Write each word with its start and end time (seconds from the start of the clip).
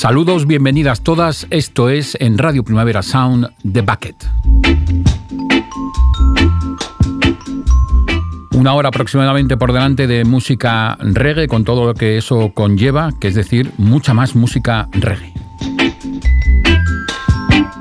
Saludos, 0.00 0.46
bienvenidas 0.46 1.02
todas. 1.02 1.46
Esto 1.50 1.90
es 1.90 2.16
en 2.20 2.38
Radio 2.38 2.64
Primavera 2.64 3.02
Sound 3.02 3.50
The 3.70 3.82
Bucket. 3.82 4.16
Una 8.52 8.72
hora 8.72 8.88
aproximadamente 8.88 9.58
por 9.58 9.74
delante 9.74 10.06
de 10.06 10.24
música 10.24 10.96
reggae 11.00 11.48
con 11.48 11.64
todo 11.64 11.84
lo 11.84 11.92
que 11.92 12.16
eso 12.16 12.50
conlleva, 12.54 13.10
que 13.20 13.28
es 13.28 13.34
decir, 13.34 13.72
mucha 13.76 14.14
más 14.14 14.34
música 14.34 14.88
reggae. 14.92 15.29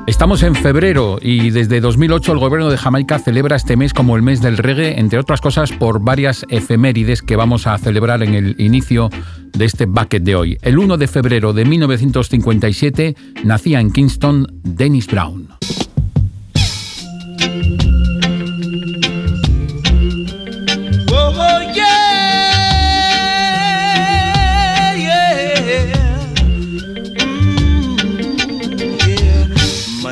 Estamos 0.10 0.42
en 0.42 0.56
febrero 0.56 1.20
y 1.22 1.52
desde 1.52 1.80
2008 1.82 2.34
el 2.34 2.40
gobierno 2.40 2.72
de 2.72 2.80
Jamaica 2.80 3.20
celebra 3.20 3.56
este 3.56 3.78
mes 3.78 3.94
como 3.94 4.16
el 4.16 4.24
mes 4.24 4.42
del 4.42 4.58
reggae, 4.58 5.00
entre 5.00 5.20
otras 5.20 5.40
cosas 5.40 5.72
por 5.72 6.04
varias 6.04 6.48
efemérides 6.50 7.22
que 7.22 7.36
vamos 7.36 7.68
a 7.68 7.78
celebrar 7.78 8.24
en 8.24 8.34
el 8.34 8.56
inicio 8.60 9.12
de 9.54 9.66
este 9.66 9.86
bucket 9.86 10.24
de 10.24 10.36
hoy. 10.36 10.58
El 10.64 10.80
1 10.80 10.98
de 10.98 11.08
febrero 11.08 11.54
de 11.54 11.64
1957 11.64 13.16
nacía 13.44 13.80
en 13.80 13.92
Kingston 13.92 14.48
Dennis 14.64 15.06
Brown. 15.06 15.48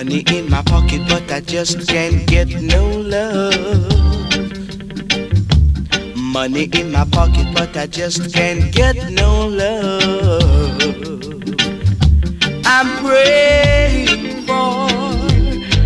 Money 0.07 0.23
in 0.31 0.49
my 0.49 0.61
pocket, 0.61 1.01
but 1.09 1.29
I 1.29 1.41
just 1.41 1.85
can't 1.89 2.25
get 2.27 2.47
no 2.61 2.87
love. 2.97 3.91
Money 6.15 6.69
in 6.71 6.93
my 6.93 7.03
pocket, 7.11 7.45
but 7.53 7.75
I 7.75 7.87
just 7.87 8.33
can't 8.33 8.73
get 8.73 9.11
no 9.11 9.47
love. 9.47 10.81
I'm 12.63 12.87
praying 13.03 14.45
for 14.47 14.87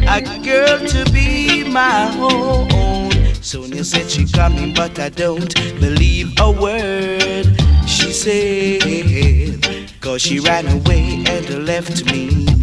a 0.08 0.22
girl 0.44 0.78
to 0.90 1.12
be 1.12 1.64
my 1.64 2.16
own. 2.20 3.10
Sonia 3.42 3.84
said 3.84 4.08
she 4.08 4.32
coming, 4.32 4.76
but 4.76 5.00
I 5.00 5.10
don't 5.10 5.52
believe 5.80 6.32
a 6.40 6.52
word 6.52 7.60
she 7.88 8.14
said. 8.14 9.90
Cause 10.00 10.22
she 10.22 10.40
ran 10.40 10.68
away 10.68 11.24
and 11.26 11.66
left 11.66 12.06
me 12.06 12.61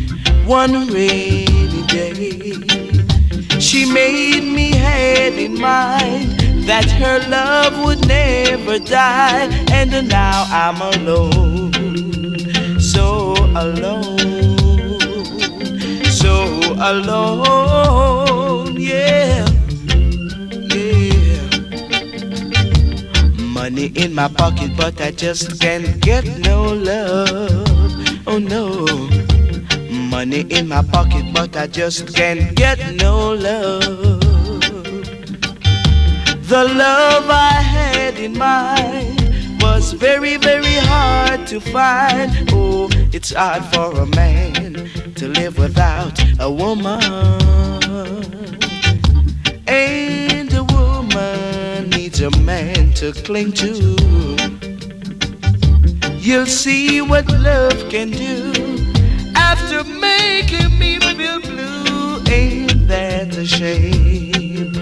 one 0.48 0.88
rainy 0.88 1.82
day. 1.88 2.54
She 3.60 3.84
made 3.84 4.40
me 4.40 4.70
had 4.70 5.34
in 5.34 5.60
mind 5.60 6.40
that 6.66 6.90
her 6.90 7.18
love 7.28 7.84
would 7.84 8.08
never 8.08 8.78
die, 8.78 9.44
and 9.70 10.08
now 10.08 10.46
I'm 10.48 10.80
alone, 10.80 11.70
so 12.80 13.34
alone, 13.54 14.18
so 16.10 16.58
alone, 16.80 18.74
yeah, 18.80 19.44
yeah. 20.74 21.50
Money 23.52 23.92
in 23.96 24.14
my 24.14 24.28
pocket, 24.28 24.70
but 24.78 24.98
I 25.02 25.10
just 25.10 25.60
can't 25.60 26.00
get 26.00 26.24
no 26.38 26.72
love, 26.72 27.68
oh 28.26 28.38
no. 28.38 29.27
Money 30.10 30.40
in 30.48 30.68
my 30.68 30.82
pocket, 30.82 31.22
but 31.34 31.54
I 31.54 31.66
just 31.66 32.14
can't 32.14 32.54
get 32.54 32.78
no 32.94 33.34
love. 33.34 34.20
The 36.48 36.64
love 36.64 37.28
I 37.28 37.60
had 37.60 38.18
in 38.18 38.38
mind 38.38 39.60
was 39.60 39.92
very, 39.92 40.38
very 40.38 40.76
hard 40.76 41.46
to 41.48 41.60
find. 41.60 42.32
Oh, 42.52 42.88
it's 43.12 43.34
hard 43.34 43.62
for 43.66 44.00
a 44.00 44.06
man 44.06 44.88
to 45.16 45.28
live 45.28 45.58
without 45.58 46.18
a 46.40 46.50
woman. 46.50 47.02
And 49.66 50.54
a 50.54 50.64
woman 50.64 51.90
needs 51.90 52.22
a 52.22 52.30
man 52.38 52.94
to 52.94 53.12
cling 53.12 53.52
to. 53.52 53.96
You'll 56.16 56.46
see 56.46 57.02
what 57.02 57.28
love 57.28 57.90
can 57.90 58.10
do 58.10 58.77
after 59.50 59.82
making 59.82 60.78
me 60.78 60.98
feel 60.98 61.40
blue. 61.40 62.22
Ain't 62.30 62.86
that 62.86 63.34
a 63.36 63.46
shame? 63.46 64.74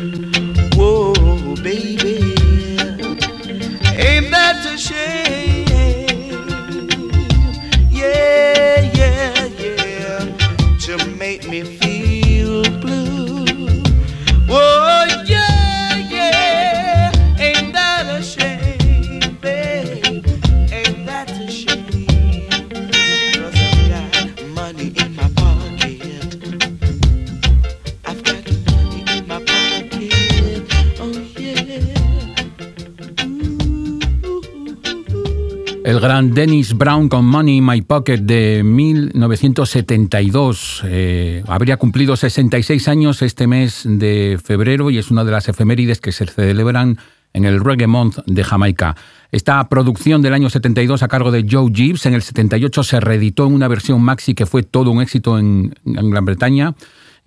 Whoa, 0.75 1.15
baby, 1.63 2.35
ain't 4.07 4.29
that 4.35 4.67
a 4.67 4.77
shame? 4.77 6.33
Yeah, 7.91 8.81
yeah, 9.01 9.45
yeah, 9.65 10.77
to 10.85 10.95
make 11.17 11.49
me 11.49 11.63
El 35.87 36.01
gran 36.01 36.35
Dennis 36.35 36.77
Brown 36.77 37.09
con 37.09 37.25
Money 37.27 37.59
in 37.59 37.65
My 37.65 37.81
Pocket 37.81 38.19
de 38.19 38.65
1972. 38.65 40.83
Eh, 40.85 41.45
habría 41.47 41.77
cumplido 41.77 42.17
66 42.17 42.89
años 42.89 43.23
este 43.23 43.47
mes 43.47 43.83
de 43.85 44.37
febrero 44.45 44.91
y 44.91 44.99
es 44.99 45.13
una 45.13 45.23
de 45.23 45.31
las 45.31 45.49
efemérides 45.49 46.01
que 46.01 46.11
se 46.11 46.27
celebran 46.27 46.99
en 47.33 47.45
el 47.45 47.61
Reggae 47.61 47.87
Month 47.87 48.19
de 48.27 48.43
Jamaica. 48.43 48.97
Esta 49.31 49.69
producción 49.69 50.23
del 50.23 50.35
año 50.35 50.51
72 50.51 51.05
a 51.05 51.09
cargo 51.09 51.31
de 51.31 51.47
Joe 51.49 51.71
Gibbs, 51.73 52.07
en 52.07 52.15
el 52.15 52.23
78 52.23 52.83
se 52.83 52.99
reeditó 52.99 53.47
en 53.47 53.53
una 53.53 53.69
versión 53.69 54.03
maxi 54.03 54.35
que 54.35 54.47
fue 54.47 54.65
todo 54.65 54.91
un 54.91 55.01
éxito 55.01 55.39
en, 55.39 55.73
en 55.85 56.11
Gran 56.11 56.25
Bretaña 56.25 56.75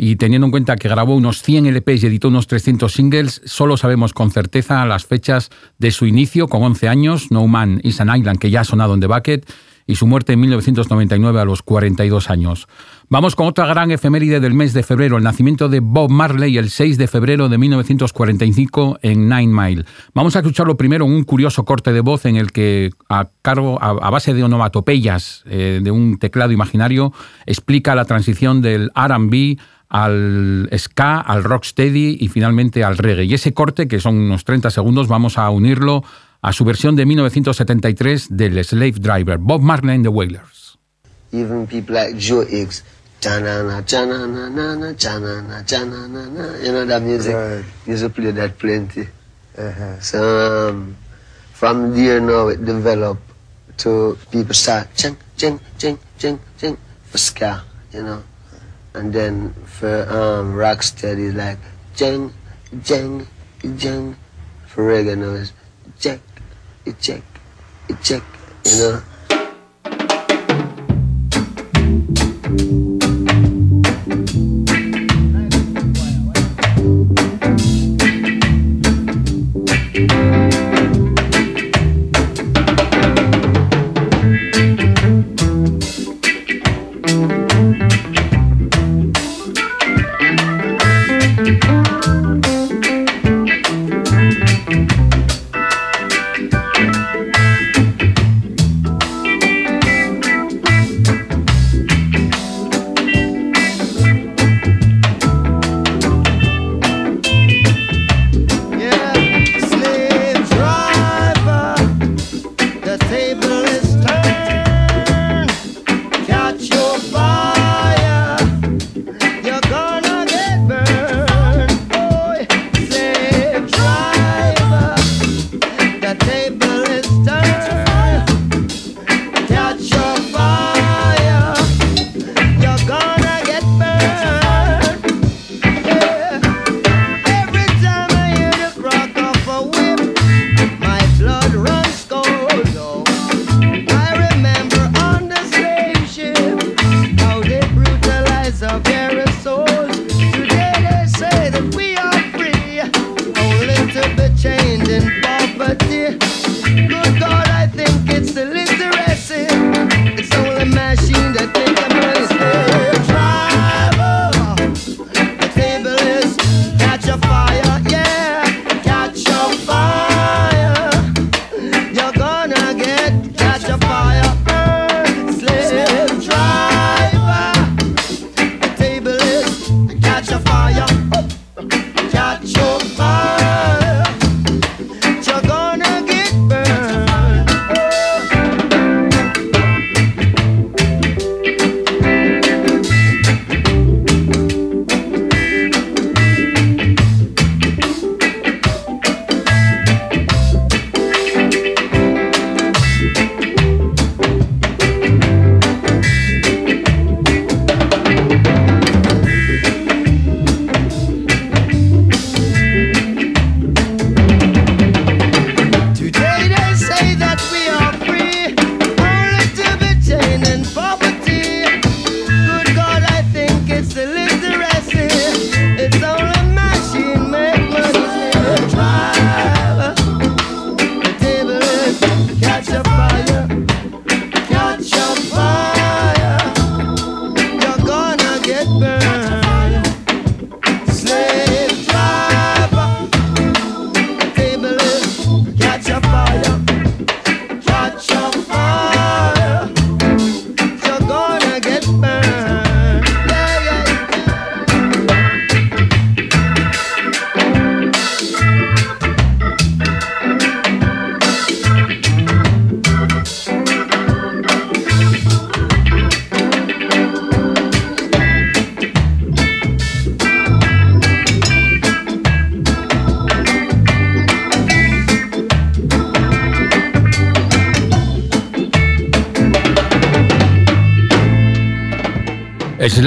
y 0.02 0.16
teniendo 0.16 0.48
en 0.48 0.52
cuenta 0.52 0.78
que 0.78 0.88
grabó 0.88 1.14
unos 1.14 1.44
100 1.44 1.68
LPs 1.76 2.04
y 2.04 2.08
editó 2.08 2.30
unos 2.30 2.48
300 2.48 2.92
singles, 2.92 3.42
solo 3.44 3.76
sabemos 3.76 4.14
con 4.14 4.32
certeza 4.32 4.86
las 4.86 5.06
fechas 5.06 5.50
de 5.78 5.92
su 5.92 6.06
inicio 6.06 6.48
con 6.48 6.64
11 6.64 6.88
años, 6.88 7.32
No 7.32 7.46
Man 7.48 7.82
is 7.84 8.00
an 8.00 8.16
Island, 8.16 8.40
que 8.40 8.50
ya 8.50 8.62
ha 8.62 8.64
sonado 8.64 8.94
en 8.94 9.02
The 9.02 9.08
Bucket, 9.08 9.52
y 9.86 9.96
su 9.96 10.08
muerte 10.08 10.34
en 10.34 10.40
1999 10.40 11.42
a 11.42 11.44
los 11.44 11.64
42 11.64 12.30
años. 12.30 12.70
Vamos 13.10 13.36
con 13.36 13.48
otra 13.48 13.66
gran 13.66 13.92
efeméride 13.92 14.40
del 14.40 14.54
mes 14.54 14.72
de 14.72 14.84
febrero, 14.84 15.18
el 15.18 15.24
nacimiento 15.24 15.68
de 15.68 15.81
Bob 15.81 16.12
Marley 16.12 16.57
el 16.57 16.69
6 16.69 16.98
de 16.98 17.07
febrero 17.07 17.50
de 17.50 17.57
1945 17.57 19.00
en 19.01 19.28
Nine 19.28 19.48
Mile. 19.48 19.86
Vamos 20.13 20.36
a 20.38 20.40
escucharlo 20.40 20.78
primero 20.78 21.06
en 21.06 21.12
un 21.12 21.24
curioso 21.25 21.66
corte 21.66 21.92
de 21.92 22.00
voz 22.00 22.25
en 22.25 22.38
el 22.38 22.54
que, 22.54 22.92
a, 23.10 23.30
cargo, 23.42 23.81
a, 23.81 23.90
a 23.90 24.10
base 24.12 24.34
de 24.34 24.44
onomatopeyas 24.44 25.44
eh, 25.48 25.81
de 25.84 25.92
un 25.92 26.19
teclado 26.19 26.54
imaginario, 26.54 27.12
explica 27.46 27.96
la 27.96 28.06
transición 28.06 28.62
del 28.62 28.92
RB 28.96 29.57
al 29.89 30.69
ska, 30.77 31.19
al 31.19 31.44
rocksteady 31.44 32.18
y 32.19 32.27
finalmente 32.30 32.83
al 32.83 32.97
reggae. 32.97 33.25
Y 33.25 33.33
ese 33.33 33.53
corte, 33.53 33.88
que 33.88 34.00
son 34.00 34.15
unos 34.15 34.45
30 34.45 34.69
segundos, 34.69 35.07
vamos 35.07 35.38
a 35.38 35.50
unirlo 35.50 36.03
a 36.41 36.53
su 36.53 36.63
versión 36.63 36.95
de 36.95 37.06
1973 37.06 38.27
del 38.30 38.63
Slave 38.63 38.94
Driver, 38.94 39.38
Bob 39.39 39.62
Marley 39.62 39.95
and 39.95 40.06
the 40.06 40.09
Wailers. 40.09 40.77
Even 41.31 41.68
people 41.68 41.95
like 41.95 42.18
Joe 42.18 42.45
Higgs, 42.45 42.83
cha-na-na, 43.19 43.83
cha-na-na-na-na, 43.83 44.95
cha-na-na, 44.95 45.63
cha-na-na-na, 45.65 46.57
you 46.63 46.71
know 46.71 46.86
that 46.86 47.01
music? 47.01 47.36
Right. 47.36 47.65
Used 47.86 48.03
to 48.03 48.09
play 48.09 48.31
that 48.31 48.57
plenty. 48.57 49.07
Uh-huh. 49.57 50.00
So 50.00 50.69
um, 50.69 50.95
from 51.53 51.94
there 51.94 52.21
now 52.21 52.47
it 52.47 52.63
developed 52.63 53.21
to 53.80 54.18
people 54.31 54.53
start 54.53 54.88
ching, 54.95 55.18
ching, 55.36 55.59
ching, 55.77 56.00
ching, 56.18 56.39
ching, 56.57 56.77
for 57.03 57.18
ska, 57.18 57.63
you 57.91 58.03
know. 58.03 58.24
And 59.00 59.13
then 59.13 59.54
for 59.63 60.04
um, 60.10 60.56
Rocksteady, 60.56 61.34
like 61.34 61.57
jang, 61.96 62.34
jang, 62.84 63.25
jang. 63.78 64.18
For 64.68 64.84
reggae, 64.84 65.40
it's 65.40 65.54
check, 65.98 66.19
check, 67.00 67.24
check, 68.04 68.24
you 68.66 68.78
know. 68.78 69.01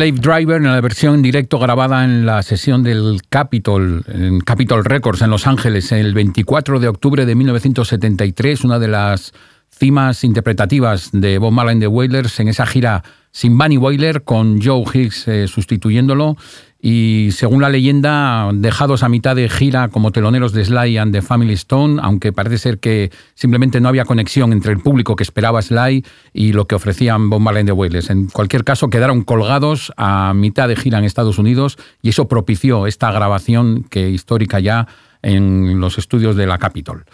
Slave 0.03 0.19
Driver 0.19 0.57
en 0.57 0.65
la 0.65 0.81
versión 0.81 1.15
en 1.15 1.23
directo 1.23 1.61
grabada 1.61 2.03
en 2.03 2.27
la 2.27 2.43
sesión 2.43 2.83
del 2.83 3.21
Capitol, 3.29 4.05
en 4.09 4.41
Capitol 4.41 4.85
Records 4.85 5.23
en 5.23 5.31
Los 5.31 5.47
Ángeles 5.47 5.93
el 5.93 6.13
24 6.13 6.81
de 6.81 6.89
octubre 6.89 7.25
de 7.25 7.37
1973, 7.37 8.65
una 8.65 8.81
de 8.81 8.89
las 8.89 9.33
cimas 9.71 10.25
interpretativas 10.25 11.11
de 11.13 11.39
Bob 11.39 11.53
Marley 11.53 11.79
the 11.79 11.87
Wailers 11.87 12.41
en 12.41 12.49
esa 12.49 12.67
gira 12.67 13.05
sin 13.31 13.57
Bunny 13.57 13.79
Wailer 13.79 14.25
con 14.25 14.61
Joe 14.61 14.83
Higgs 14.93 15.29
eh, 15.29 15.47
sustituyéndolo 15.47 16.37
y 16.85 17.29
según 17.31 17.63
la 17.63 17.69
leyenda, 17.69 18.51
dejados 18.53 19.05
a 19.05 19.09
mitad 19.09 19.37
de 19.37 19.49
gira 19.49 19.87
como 19.87 20.11
teloneros 20.11 20.53
de 20.53 20.65
Sly 20.65 20.99
and 20.99 21.13
the 21.13 21.23
Family 21.23 21.53
Stone, 21.53 22.01
aunque 22.03 22.33
parece 22.33 22.59
ser 22.59 22.81
que 22.81 23.13
simplemente 23.35 23.81
no 23.81 23.89
había 23.89 24.05
conexión 24.05 24.53
entre 24.53 24.73
el 24.73 24.81
público 24.81 25.15
que 25.15 25.23
esperaba 25.23 25.63
Sly 25.63 26.05
y 26.33 26.53
lo 26.53 26.67
que 26.67 26.75
ofrecían 26.75 27.31
Bob 27.31 27.41
Marley 27.41 27.65
the 27.65 27.71
Wailers. 27.71 28.11
En 28.11 28.27
cualquier 28.27 28.65
caso, 28.65 28.91
quedaron 28.91 29.23
colgados 29.23 29.93
a 29.97 30.35
mitad 30.35 30.67
de 30.67 30.75
gira 30.75 30.99
en 30.99 31.05
Estados 31.05 31.39
Unidos 31.39 31.79
y 32.03 32.09
eso 32.09 32.27
propició 32.27 32.89
esta 32.89 33.13
grabación 33.13 33.85
que 33.89 34.11
histórica 34.11 34.59
ya 34.59 34.89
en 35.23 35.81
los 35.81 35.99
estudios 35.99 36.37
de 36.37 36.47
la 36.47 36.59
Capitol. 36.59 37.05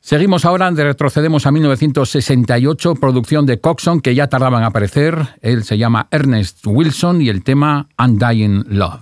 Seguimos 0.00 0.44
ahora, 0.44 0.70
retrocedemos 0.70 1.46
a 1.46 1.50
1968, 1.50 2.94
producción 2.96 3.46
de 3.46 3.58
Coxon, 3.58 4.00
que 4.00 4.14
ya 4.14 4.28
tardaban 4.28 4.60
en 4.60 4.66
aparecer. 4.66 5.16
Él 5.40 5.64
se 5.64 5.78
llama 5.78 6.08
Ernest 6.10 6.66
Wilson 6.66 7.22
y 7.22 7.30
el 7.30 7.42
tema 7.42 7.88
Undying 7.98 8.64
Love. 8.68 9.00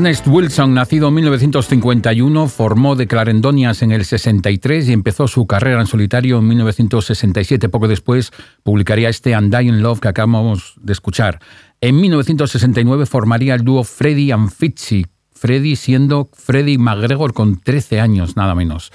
Ernest 0.00 0.26
Wilson, 0.28 0.72
nacido 0.72 1.08
en 1.08 1.14
1951, 1.16 2.48
formó 2.48 2.96
de 2.96 3.06
Clarendonias 3.06 3.82
en 3.82 3.92
el 3.92 4.06
63 4.06 4.88
y 4.88 4.94
empezó 4.94 5.28
su 5.28 5.46
carrera 5.46 5.78
en 5.78 5.86
solitario 5.86 6.38
en 6.38 6.48
1967. 6.48 7.68
Poco 7.68 7.86
después 7.86 8.32
publicaría 8.62 9.10
este 9.10 9.36
Undying 9.36 9.82
Love 9.82 10.00
que 10.00 10.08
acabamos 10.08 10.72
de 10.80 10.94
escuchar. 10.94 11.40
En 11.82 12.00
1969 12.00 13.04
formaría 13.04 13.54
el 13.54 13.62
dúo 13.62 13.84
Freddy 13.84 14.30
and 14.30 14.50
Fitzy, 14.50 15.04
Freddy 15.34 15.76
siendo 15.76 16.30
Freddy 16.32 16.78
McGregor 16.78 17.34
con 17.34 17.60
13 17.60 18.00
años, 18.00 18.36
nada 18.36 18.54
menos. 18.54 18.92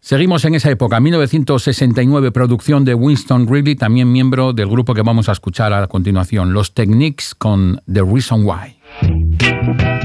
Seguimos 0.00 0.42
en 0.46 0.54
esa 0.54 0.70
época, 0.70 1.00
1969, 1.00 2.32
producción 2.32 2.86
de 2.86 2.94
Winston 2.94 3.46
Reilly, 3.46 3.76
también 3.76 4.10
miembro 4.10 4.54
del 4.54 4.68
grupo 4.68 4.94
que 4.94 5.02
vamos 5.02 5.28
a 5.28 5.32
escuchar 5.32 5.74
a 5.74 5.86
continuación, 5.86 6.54
Los 6.54 6.72
Techniques 6.72 7.34
con 7.34 7.82
The 7.92 8.00
Reason 8.00 8.42
Why. 8.42 9.95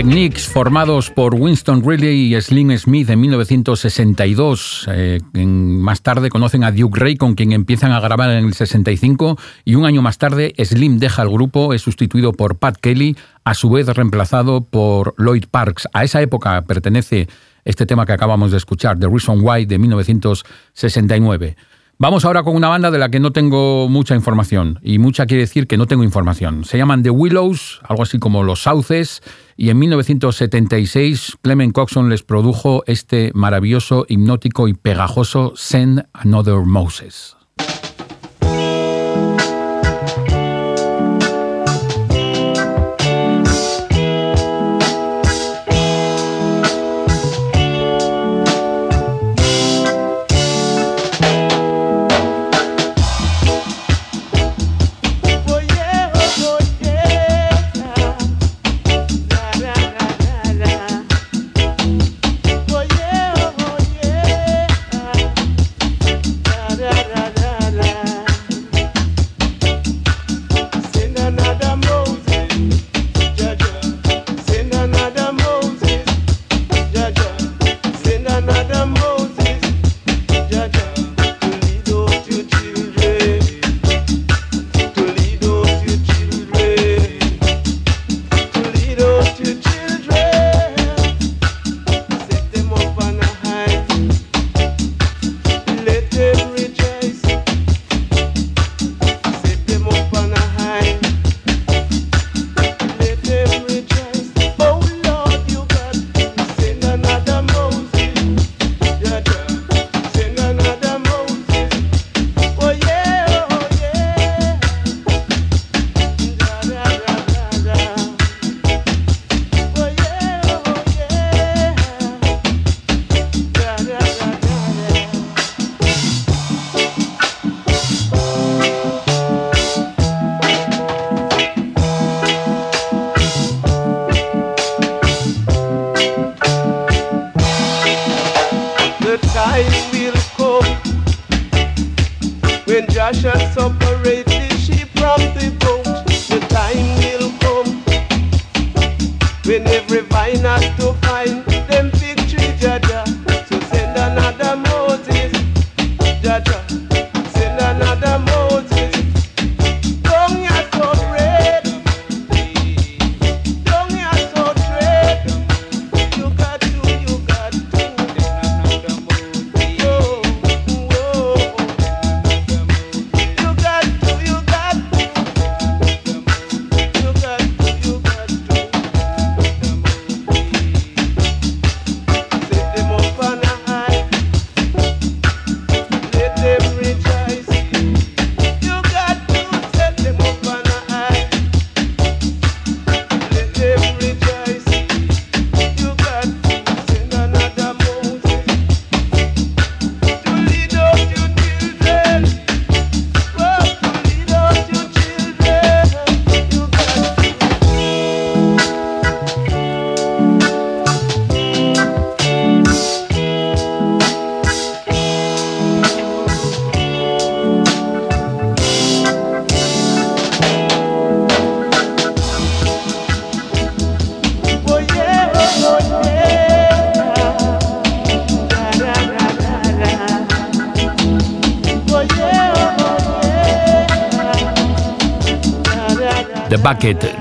Techniques, 0.00 0.48
formados 0.48 1.10
por 1.10 1.34
Winston 1.34 1.82
Riley 1.86 2.34
y 2.34 2.40
Slim 2.40 2.74
Smith 2.78 3.10
en 3.10 3.20
1962. 3.20 4.86
Eh, 4.88 5.20
más 5.34 6.00
tarde 6.00 6.30
conocen 6.30 6.64
a 6.64 6.72
Duke 6.72 6.98
Ray, 6.98 7.16
con 7.16 7.34
quien 7.34 7.52
empiezan 7.52 7.92
a 7.92 8.00
grabar 8.00 8.30
en 8.30 8.46
el 8.46 8.54
65, 8.54 9.36
y 9.66 9.74
un 9.74 9.84
año 9.84 10.00
más 10.00 10.16
tarde 10.16 10.54
Slim 10.56 10.98
deja 11.00 11.20
el 11.20 11.28
grupo, 11.28 11.74
es 11.74 11.82
sustituido 11.82 12.32
por 12.32 12.56
Pat 12.56 12.78
Kelly, 12.80 13.14
a 13.44 13.52
su 13.52 13.68
vez 13.68 13.88
reemplazado 13.88 14.62
por 14.62 15.14
Lloyd 15.18 15.44
Parks. 15.50 15.86
A 15.92 16.02
esa 16.02 16.22
época 16.22 16.62
pertenece 16.62 17.28
este 17.66 17.84
tema 17.84 18.06
que 18.06 18.12
acabamos 18.12 18.52
de 18.52 18.56
escuchar, 18.56 18.98
The 18.98 19.06
Reason 19.06 19.38
Why, 19.42 19.66
de 19.66 19.78
1969. 19.78 21.56
Vamos 22.02 22.24
ahora 22.24 22.42
con 22.44 22.56
una 22.56 22.68
banda 22.68 22.90
de 22.90 22.98
la 22.98 23.10
que 23.10 23.20
no 23.20 23.30
tengo 23.30 23.86
mucha 23.86 24.14
información, 24.14 24.78
y 24.82 24.98
mucha 24.98 25.26
quiere 25.26 25.42
decir 25.42 25.66
que 25.66 25.76
no 25.76 25.86
tengo 25.86 26.02
información. 26.02 26.64
Se 26.64 26.78
llaman 26.78 27.02
The 27.02 27.10
Willows, 27.10 27.82
algo 27.82 28.04
así 28.04 28.18
como 28.18 28.42
Los 28.42 28.62
Sauces, 28.62 29.22
y 29.58 29.68
en 29.68 29.78
1976 29.80 31.36
Clement 31.42 31.74
Coxon 31.74 32.08
les 32.08 32.22
produjo 32.22 32.84
este 32.86 33.32
maravilloso, 33.34 34.06
hipnótico 34.08 34.66
y 34.66 34.72
pegajoso 34.72 35.52
Send 35.56 36.06
Another 36.14 36.60
Moses. 36.64 37.36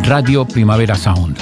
Radio 0.04 0.46
Primavera 0.46 0.94
Sound. 0.94 1.36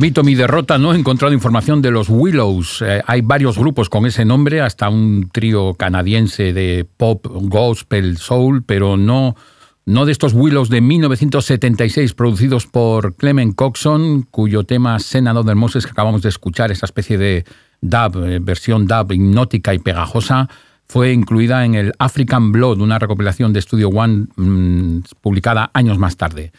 Admito 0.00 0.24
mi 0.24 0.34
derrota, 0.34 0.78
no 0.78 0.94
he 0.94 0.98
encontrado 0.98 1.34
información 1.34 1.82
de 1.82 1.90
los 1.90 2.08
Willows. 2.08 2.80
Eh, 2.80 3.02
hay 3.06 3.20
varios 3.20 3.58
grupos 3.58 3.90
con 3.90 4.06
ese 4.06 4.24
nombre, 4.24 4.62
hasta 4.62 4.88
un 4.88 5.28
trío 5.30 5.74
canadiense 5.74 6.54
de 6.54 6.88
pop, 6.96 7.26
gospel, 7.30 8.16
soul, 8.16 8.62
pero 8.64 8.96
no, 8.96 9.36
no 9.84 10.06
de 10.06 10.12
estos 10.12 10.32
Willows 10.32 10.70
de 10.70 10.80
1976 10.80 12.14
producidos 12.14 12.66
por 12.66 13.14
Clement 13.14 13.54
Coxon, 13.54 14.22
cuyo 14.22 14.64
tema 14.64 14.98
Senador 15.00 15.44
del 15.44 15.56
Moses 15.56 15.84
que 15.84 15.92
acabamos 15.92 16.22
de 16.22 16.30
escuchar, 16.30 16.72
esa 16.72 16.86
especie 16.86 17.18
de 17.18 17.44
dub, 17.82 18.24
eh, 18.24 18.38
versión 18.40 18.86
dub 18.86 19.12
hipnótica 19.12 19.74
y 19.74 19.80
pegajosa, 19.80 20.48
fue 20.88 21.12
incluida 21.12 21.66
en 21.66 21.74
el 21.74 21.92
African 21.98 22.52
Blood, 22.52 22.80
una 22.80 22.98
recopilación 22.98 23.52
de 23.52 23.60
Studio 23.60 23.90
One 23.90 24.28
mm, 24.34 25.00
publicada 25.20 25.70
años 25.74 25.98
más 25.98 26.16
tarde. 26.16 26.52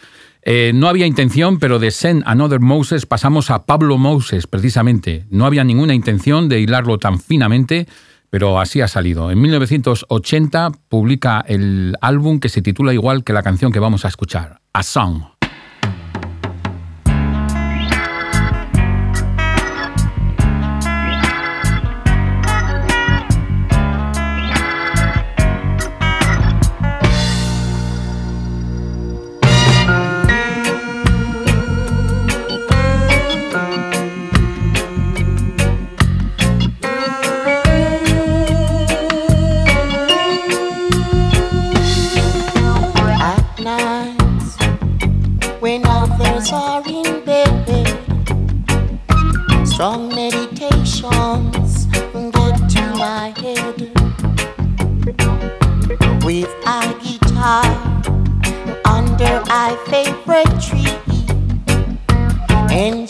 Eh, 0.44 0.72
no 0.74 0.88
había 0.88 1.06
intención, 1.06 1.60
pero 1.60 1.78
de 1.78 1.92
Send 1.92 2.24
Another 2.26 2.60
Moses 2.60 3.06
pasamos 3.06 3.52
a 3.52 3.66
Pablo 3.66 3.98
Moses, 3.98 4.48
precisamente. 4.48 5.26
No 5.30 5.46
había 5.46 5.64
ninguna 5.64 5.94
intención 5.94 6.50
de 6.50 6.60
hilarlo 6.60 6.98
tan 6.98 7.20
finamente, 7.20 7.88
pero 8.30 8.60
así 8.60 8.82
ha 8.82 8.88
salido. 8.88 9.30
En 9.30 9.40
1980 9.40 10.72
publica 10.90 11.44
el 11.48 11.96
álbum 12.02 12.40
que 12.40 12.50
se 12.50 12.62
titula 12.62 12.94
igual 12.94 13.24
que 13.24 13.34
la 13.34 13.44
canción 13.44 13.72
que 13.72 13.80
vamos 13.80 14.06
a 14.06 14.08
escuchar, 14.08 14.62
A 14.74 14.82
Song. 14.82 15.41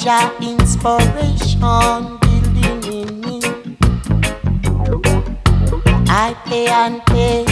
Enjoy 0.03 0.31
inspiration 0.41 1.59
building 2.21 2.83
in 2.91 3.21
me. 3.21 3.39
I 6.09 6.35
pay 6.43 6.65
and 6.69 7.05
pay 7.05 7.45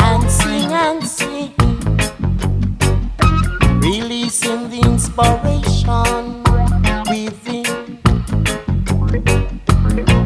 and 0.00 0.28
sing 0.28 0.72
and 0.72 1.06
sing, 1.06 1.54
releasing 3.78 4.70
the 4.70 4.80
inspiration 4.84 6.42
within 7.08 8.00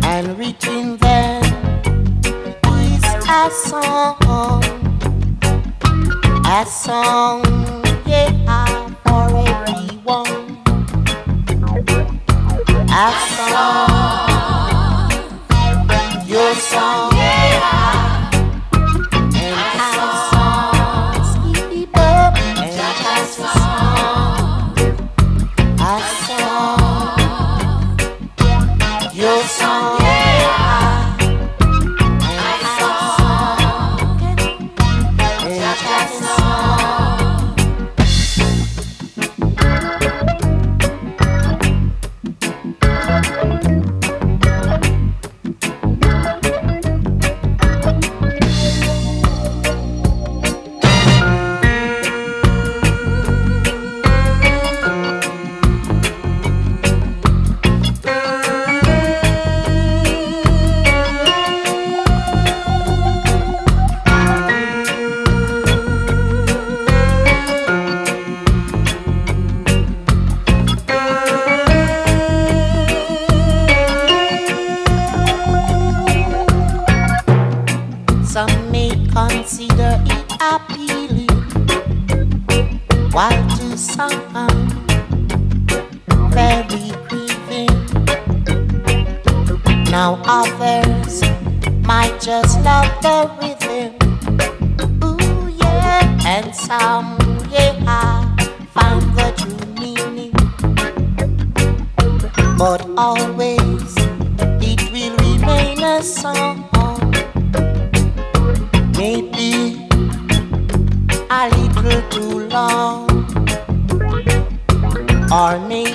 and 0.04 0.38
written 0.38 0.96
there 0.96 1.42
is 2.80 3.04
a 3.28 3.50
song, 3.50 4.64
a 6.46 6.64
song, 6.64 7.63
I 12.96 13.10
saw 13.50 13.88
your 16.28 16.54
song. 16.54 17.13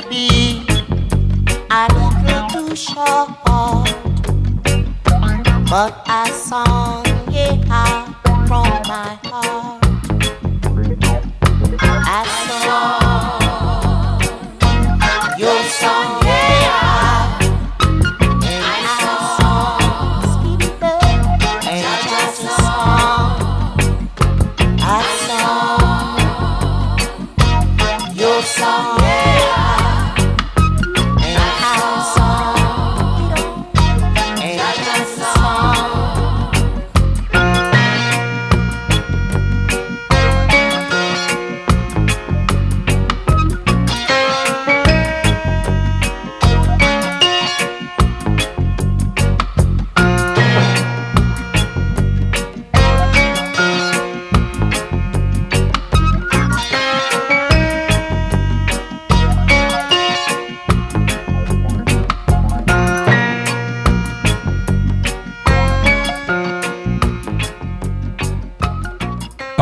Maybe 0.10 0.66
a 1.72 1.88
little 1.94 2.50
too 2.50 2.76
short. 2.76 3.30
But 5.70 6.02
a 6.08 6.28
song, 6.32 7.06
yeah, 7.30 8.14
from 8.48 8.70
my 8.88 9.20
heart. 9.24 9.86
A 11.82 12.26
song, 12.64 12.99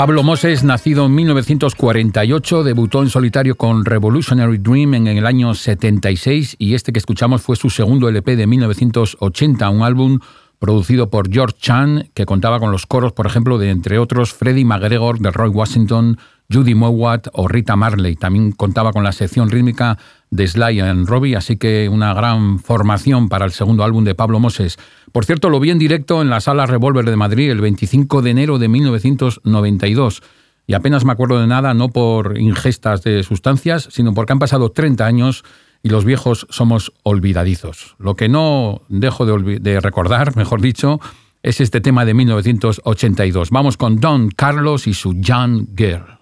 Pablo 0.08 0.24
Moses, 0.24 0.64
nacido 0.64 1.08
en 1.08 1.16
1948, 1.16 2.64
debutó 2.64 3.04
en 3.04 3.10
solitario 3.10 3.56
con 3.56 3.84
Revolutionary 3.84 4.58
Dream 4.58 4.94
en 4.94 5.08
el 5.08 5.26
año 5.26 5.54
76 5.54 6.56
y 6.60 6.76
este 6.76 6.94
que 6.94 7.00
escuchamos 7.00 7.42
fue 7.42 7.58
su 7.58 7.70
segundo 7.70 8.08
LP 8.08 8.38
de 8.38 8.48
1980, 8.48 9.70
un 9.70 9.82
álbum 9.84 10.20
producido 10.60 11.10
por 11.10 11.30
George 11.30 11.58
Chan 11.60 12.10
que 12.14 12.26
contaba 12.26 12.62
con 12.62 12.72
los 12.72 12.86
coros, 12.86 13.12
por 13.12 13.28
ejemplo, 13.28 13.58
de 13.58 13.70
entre 13.70 14.00
otros 14.00 14.34
Freddie 14.34 14.64
McGregor, 14.64 15.20
de 15.20 15.30
Roy 15.30 15.50
Washington, 15.50 16.18
Judy 16.50 16.74
Mowat 16.74 17.28
o 17.34 17.50
Rita 17.50 17.76
Marley. 17.76 18.16
También 18.16 18.54
contaba 18.54 18.94
con 18.94 19.04
la 19.04 19.12
sección 19.12 19.50
rítmica 19.52 19.98
de 20.30 20.48
Sly 20.48 20.80
and 20.82 21.08
Robbie, 21.08 21.36
así 21.36 21.58
que 21.58 21.90
una 21.90 22.14
gran 22.14 22.60
formación 22.60 23.30
para 23.30 23.46
el 23.46 23.52
segundo 23.52 23.84
álbum 23.84 24.04
de 24.04 24.16
Pablo 24.16 24.40
Moses. 24.40 24.78
Por 25.12 25.26
cierto, 25.26 25.50
lo 25.50 25.60
vi 25.60 25.72
en 25.72 25.80
directo 25.80 26.22
en 26.22 26.30
la 26.30 26.42
Sala 26.42 26.66
Revolver 26.66 27.06
de 27.06 27.16
Madrid 27.16 27.50
el 27.50 27.62
25 27.62 28.22
de 28.22 28.32
enero 28.32 28.60
de 28.60 28.68
1992 28.68 30.22
y 30.68 30.74
apenas 30.74 31.06
me 31.06 31.14
acuerdo 31.14 31.40
de 31.40 31.48
nada, 31.48 31.74
no 31.74 31.90
por 31.90 32.38
ingestas 32.38 33.02
de 33.02 33.24
sustancias, 33.24 33.88
sino 33.90 34.14
porque 34.14 34.34
han 34.34 34.40
pasado 34.40 34.70
30 34.70 35.06
años 35.06 35.46
y 35.82 35.90
los 35.90 36.04
viejos 36.04 36.46
somos 36.50 36.92
olvidadizos. 37.04 37.96
Lo 38.00 38.16
que 38.16 38.28
no 38.28 38.82
dejo 38.90 39.26
de, 39.26 39.60
de 39.60 39.80
recordar, 39.80 40.36
mejor 40.36 40.60
dicho, 40.62 41.00
es 41.42 41.62
este 41.62 41.80
tema 41.80 42.04
de 42.04 42.14
1982. 42.14 43.50
Vamos 43.50 43.78
con 43.78 44.02
Don 44.02 44.30
Carlos 44.30 44.88
y 44.88 44.94
su 44.94 45.14
Young 45.14 45.68
Girl. 45.78 46.17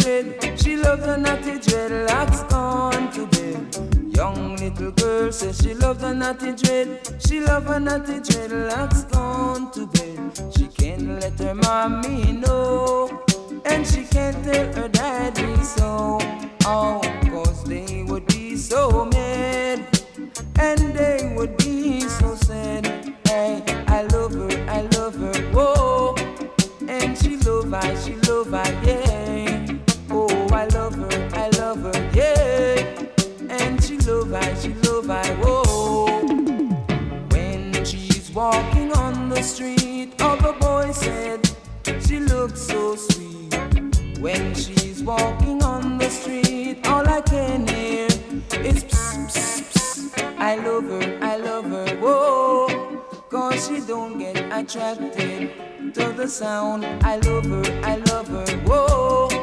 dread. 0.00 0.58
She 0.60 0.76
loves 0.76 1.04
the 1.04 1.16
natty 1.16 1.58
dreadlocks 1.58 2.48
gone 2.48 3.10
to 3.12 3.26
bed. 3.26 4.16
Young 4.16 4.56
little 4.56 4.90
girl 4.92 5.32
says 5.32 5.58
she 5.58 5.74
loves 5.74 6.00
the 6.00 6.12
natty 6.12 6.52
dread. 6.52 7.00
She 7.24 7.40
loves 7.40 7.66
her 7.66 7.80
natty 7.80 8.20
dreadlocks 8.20 9.10
gone 9.10 9.70
to 9.72 9.86
bed. 9.86 10.52
She 10.56 10.66
can't 10.66 11.20
let 11.20 11.38
her 11.38 11.54
mommy 11.54 12.32
know. 12.32 13.24
And 13.64 13.86
she 13.86 14.04
can't 14.04 14.42
tell 14.44 14.72
her 14.74 14.88
daddy 14.88 15.62
so. 15.62 16.18
Oh, 16.64 17.00
cause 17.30 17.64
they 17.64 18.04
would 18.04 18.26
be 18.26 18.56
so 18.56 19.04
mad. 19.06 19.84
And 20.58 20.94
they 20.94 21.32
would 21.36 21.56
be 21.58 22.00
so 22.00 22.34
sad. 22.34 22.86
Hey, 23.26 23.62
I 23.86 24.02
love 24.02 24.32
her, 24.34 24.50
I 24.68 24.82
love 24.96 25.14
her, 25.14 25.40
whoa. 25.52 26.14
And 26.88 27.16
she 27.16 27.36
love 27.38 27.72
I, 27.72 27.94
she 28.02 28.14
love 28.28 28.52
I, 28.54 28.68
yeah. 28.84 29.37
I 30.52 30.66
love 30.66 30.94
her, 30.94 31.28
I 31.34 31.48
love 31.58 31.82
her, 31.82 32.10
yeah. 32.14 33.06
And 33.50 33.82
she 33.82 33.98
love 33.98 34.32
I, 34.32 34.54
she 34.54 34.74
love 34.74 35.10
I, 35.10 35.26
whoa. 35.42 36.06
When 37.30 37.84
she's 37.84 38.30
walking 38.32 38.92
on 38.92 39.28
the 39.28 39.42
street, 39.42 40.14
other 40.20 40.52
boy 40.52 40.90
said, 40.92 41.48
she 42.06 42.20
looks 42.20 42.60
so 42.60 42.96
sweet. 42.96 43.54
When 44.20 44.54
she's 44.54 45.02
walking 45.02 45.62
on 45.62 45.98
the 45.98 46.10
street, 46.10 46.86
all 46.86 47.06
I 47.08 47.20
can 47.20 47.66
hear 47.66 48.06
is 48.06 48.84
pss, 48.84 49.26
pss, 49.28 49.62
pss. 49.72 50.38
I 50.38 50.56
love 50.56 50.84
her, 50.84 51.18
I 51.22 51.36
love 51.36 51.64
her, 51.66 51.96
whoa. 51.96 52.68
Cause 53.30 53.68
she 53.68 53.80
don't 53.80 54.18
get 54.18 54.36
attracted 54.52 55.52
to 55.94 56.12
the 56.12 56.26
sound. 56.26 56.84
I 57.04 57.16
love 57.18 57.44
her, 57.46 57.80
I 57.84 57.96
love 57.96 58.28
her, 58.28 58.46
whoa. 58.66 59.37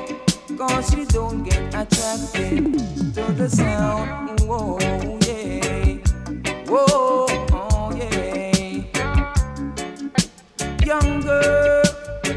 Cause 0.57 0.89
she 0.89 1.03
don't 1.05 1.43
get 1.43 1.67
attracted 1.75 2.73
to 3.13 3.23
the 3.33 3.49
sound. 3.49 4.39
Whoa, 4.41 4.77
yeah. 5.27 5.97
Whoa, 6.65 7.25
oh, 7.51 7.91
yeah. 7.93 8.83
Young 10.85 11.21
girl, 11.21 11.83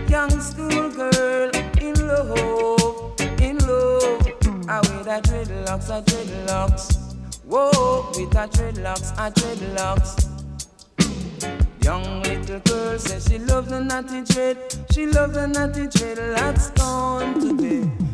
young 0.09 0.31
school 0.40 0.90
girl, 0.90 1.50
in 1.81 1.94
love, 2.09 3.20
in 3.40 3.59
love. 3.59 4.26
I 4.68 4.81
with 4.81 5.07
her 5.07 5.20
dreadlocks, 5.20 5.88
her 5.88 6.02
dreadlocks. 6.02 7.14
Whoa, 7.44 8.11
with 8.16 8.33
her 8.33 8.48
dreadlocks, 8.48 9.16
her 9.16 9.31
dreadlocks. 9.31 10.28
Young 11.85 12.22
little 12.22 12.59
girl 12.61 12.98
says 12.98 13.28
she 13.28 13.38
loves 13.38 13.68
the 13.68 13.81
natty 13.81 14.22
dread. 14.22 14.59
She 14.92 15.07
loves 15.07 15.35
the 15.35 15.46
natty 15.46 15.87
dread. 15.87 16.18
That's 16.37 16.70
gone 16.70 17.40
to 17.40 17.54
bed. 17.54 17.90
Young 17.90 18.08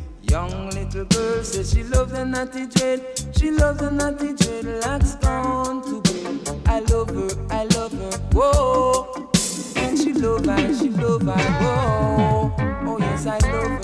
girl 1.04 1.42
says 1.42 1.72
she 1.72 1.82
loves 1.84 2.12
the 2.12 2.24
natty 2.24 2.66
dread. 2.66 3.00
She 3.36 3.50
loves 3.50 3.80
the 3.80 3.90
natty 3.90 4.34
dread. 4.34 4.82
That's 4.82 5.14
gone 5.16 5.82
to 5.82 6.00
bed. 6.02 6.62
I 6.66 6.80
love 6.80 7.10
her. 7.10 7.30
I 7.50 7.64
love 7.64 7.92
her. 7.92 8.18
Whoa. 8.32 9.30
And 9.76 9.98
she 9.98 10.12
love 10.12 10.48
I. 10.48 10.72
She 10.72 10.90
love 10.90 11.28
I. 11.28 11.40
Whoa. 11.62 12.54
Oh 12.86 12.98
yes, 12.98 13.26
I 13.26 13.38
love 13.38 13.83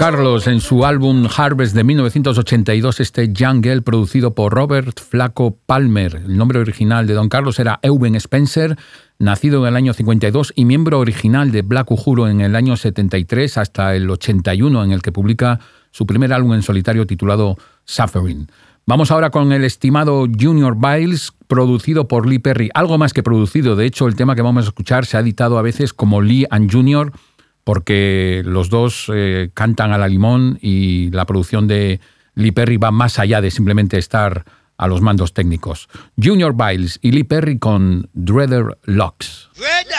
Carlos 0.00 0.46
en 0.46 0.62
su 0.62 0.86
álbum 0.86 1.28
Harvest 1.36 1.74
de 1.74 1.84
1982, 1.84 3.00
este 3.00 3.34
Jungle, 3.38 3.82
producido 3.82 4.34
por 4.34 4.54
Robert 4.54 4.98
Flaco 4.98 5.58
Palmer. 5.66 6.22
El 6.24 6.38
nombre 6.38 6.58
original 6.58 7.06
de 7.06 7.12
Don 7.12 7.28
Carlos 7.28 7.58
era 7.58 7.80
Euben 7.82 8.14
Spencer, 8.14 8.78
nacido 9.18 9.60
en 9.60 9.68
el 9.68 9.76
año 9.76 9.92
52 9.92 10.54
y 10.56 10.64
miembro 10.64 11.00
original 11.00 11.52
de 11.52 11.60
Black 11.60 11.90
Uhuru 11.90 12.28
en 12.28 12.40
el 12.40 12.56
año 12.56 12.78
73 12.78 13.58
hasta 13.58 13.94
el 13.94 14.08
81, 14.08 14.84
en 14.84 14.92
el 14.92 15.02
que 15.02 15.12
publica 15.12 15.60
su 15.90 16.06
primer 16.06 16.32
álbum 16.32 16.54
en 16.54 16.62
solitario 16.62 17.06
titulado 17.06 17.58
Suffering. 17.84 18.48
Vamos 18.86 19.10
ahora 19.10 19.28
con 19.28 19.52
el 19.52 19.64
estimado 19.64 20.26
Junior 20.26 20.76
Biles, 20.78 21.32
producido 21.46 22.08
por 22.08 22.26
Lee 22.26 22.38
Perry. 22.38 22.70
Algo 22.72 22.96
más 22.96 23.12
que 23.12 23.22
producido, 23.22 23.76
de 23.76 23.84
hecho, 23.84 24.08
el 24.08 24.16
tema 24.16 24.34
que 24.34 24.40
vamos 24.40 24.64
a 24.64 24.68
escuchar 24.68 25.04
se 25.04 25.18
ha 25.18 25.20
editado 25.20 25.58
a 25.58 25.62
veces 25.62 25.92
como 25.92 26.22
Lee 26.22 26.46
and 26.50 26.72
Junior, 26.72 27.12
porque 27.64 28.42
los 28.44 28.70
dos 28.70 29.06
eh, 29.14 29.50
cantan 29.54 29.92
a 29.92 29.98
la 29.98 30.08
limón 30.08 30.58
y 30.60 31.10
la 31.10 31.26
producción 31.26 31.68
de 31.68 32.00
Lee 32.34 32.52
Perry 32.52 32.76
va 32.76 32.90
más 32.90 33.18
allá 33.18 33.40
de 33.40 33.50
simplemente 33.50 33.98
estar 33.98 34.44
a 34.76 34.86
los 34.86 35.02
mandos 35.02 35.34
técnicos. 35.34 35.88
Junior 36.16 36.54
Biles 36.54 36.98
y 37.02 37.12
Lee 37.12 37.24
Perry 37.24 37.58
con 37.58 38.08
Dreader 38.14 38.78
Locks. 38.84 39.50
Dreader! 39.54 39.94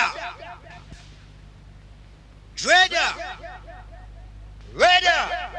Dreader! 2.56 2.98
Dreader! 4.74 5.52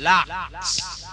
Locks. 0.00 1.06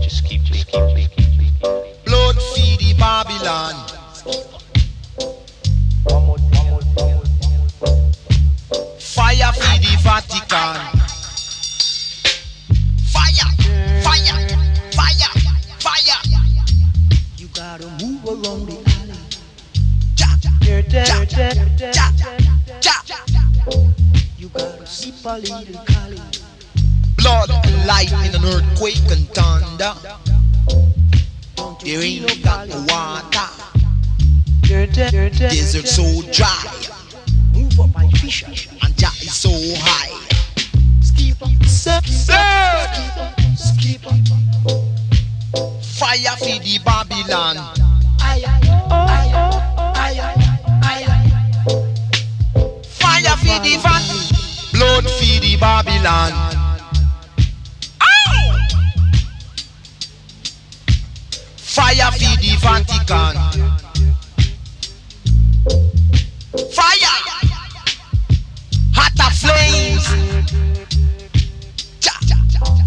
Just 0.00 0.24
keep, 0.24 0.42
just 0.42 0.66
keep, 0.68 0.80
just 0.96 1.10
keep, 1.16 1.26
just 1.26 1.62
keep. 1.62 2.04
Blood 2.04 2.36
feed 2.54 2.98
Babylon. 2.98 3.74
Fire 8.98 9.52
feed 9.54 9.82
the 9.82 9.96
Vatican. 10.02 10.76
Fire! 13.12 13.50
Fire! 14.02 14.38
Fire! 14.92 15.32
Fire! 15.80 16.20
You 17.36 17.48
gotta 17.54 17.88
move 18.00 18.24
around 18.24 18.66
the 18.66 18.76
alley. 18.94 19.18
Ja! 20.16 20.28
Ja! 20.62 20.84
Ja! 21.92 22.12
Ja! 22.80 22.96
You 24.38 24.48
gotta 24.50 24.86
sip 24.86 25.14
a 25.24 25.38
little 25.38 25.84
Cali. 25.86 26.20
Blood 27.16 27.50
and 27.50 27.86
lightning 27.86 28.34
and 28.34 28.44
earthquake 28.44 29.10
and 29.10 29.28
thunder. 29.30 29.94
There 31.82 32.02
ain't 32.02 32.26
no 32.26 32.84
water. 32.86 33.55
Desert 34.66 35.86
so 35.86 36.02
dry. 36.32 36.48
Move 37.52 37.78
up 37.78 37.94
my 37.94 38.10
fish 38.10 38.42
and 38.42 38.96
Jack 38.98 39.22
is 39.22 39.32
so 39.32 39.48
high. 39.78 40.10
Skip, 41.00 41.36
skip, 41.66 42.04
skip, 42.04 42.94
skip. 43.54 44.02
Fire 45.94 46.36
for 46.38 46.58
the 46.64 46.80
Babylon. 46.84 47.56
Fire 52.90 53.36
for 53.36 53.58
the 53.62 53.78
fat. 53.80 54.04
Blood 54.72 55.04
for 55.04 55.40
the 55.40 55.56
Babylon. 55.60 56.32
Fire 61.56 62.10
for 62.10 62.36
the 62.40 62.56
Vatican. 62.60 63.85
Fire! 66.72 67.16
Hotter 68.94 69.30
flames. 69.34 70.06
Ja, 72.02 72.12
ja, 72.26 72.36
ja, 72.54 72.62
ja. 72.78 72.86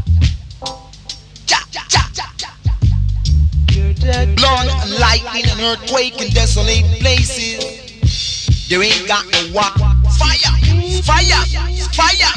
Ja, 1.48 1.60
ja, 1.74 1.84
ja, 1.94 2.26
ja. 2.39 2.52
And 4.15 4.39
lightning 5.00 5.52
and 5.52 5.60
earthquake 5.62 6.22
in 6.22 6.30
desolate 6.34 6.86
places. 7.00 7.60
There 8.70 8.82
ain't 8.82 9.08
got 9.08 9.26
no 9.32 9.52
water. 9.54 9.89
Fire, 10.18 10.56
fire, 11.04 11.46
fire. 11.92 12.34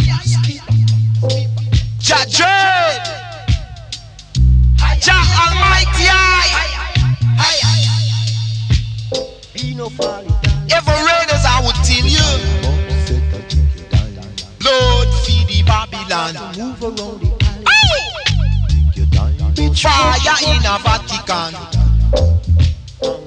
Dread. 2.31 3.03
Jah 5.01 5.25
Almighty 5.43 6.07
I. 6.09 6.73
Be 9.73 9.79
no 9.79 9.89
folly 9.89 10.29
down. 10.29 10.69
Ever 10.71 10.91
raiders 10.91 11.45
I 11.49 11.63
would 11.65 11.77
tell 11.89 12.05
you. 12.05 12.29
Lord 14.61 15.09
feed 15.25 15.49
the 15.49 15.63
Babylon. 15.65 16.35
The 19.55 19.73
Fire 19.81 20.37
in 20.45 20.67
a 20.67 20.77
Vatican. 20.85 21.53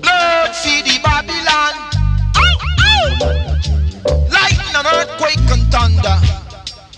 Blood 0.02 0.56
feed 0.56 0.86
the 0.86 1.00
Babylon. 1.04 1.74
Lightning 4.30 4.76
and 4.76 4.86
earthquake 4.86 5.50
and 5.50 5.66
thunder. 5.72 6.18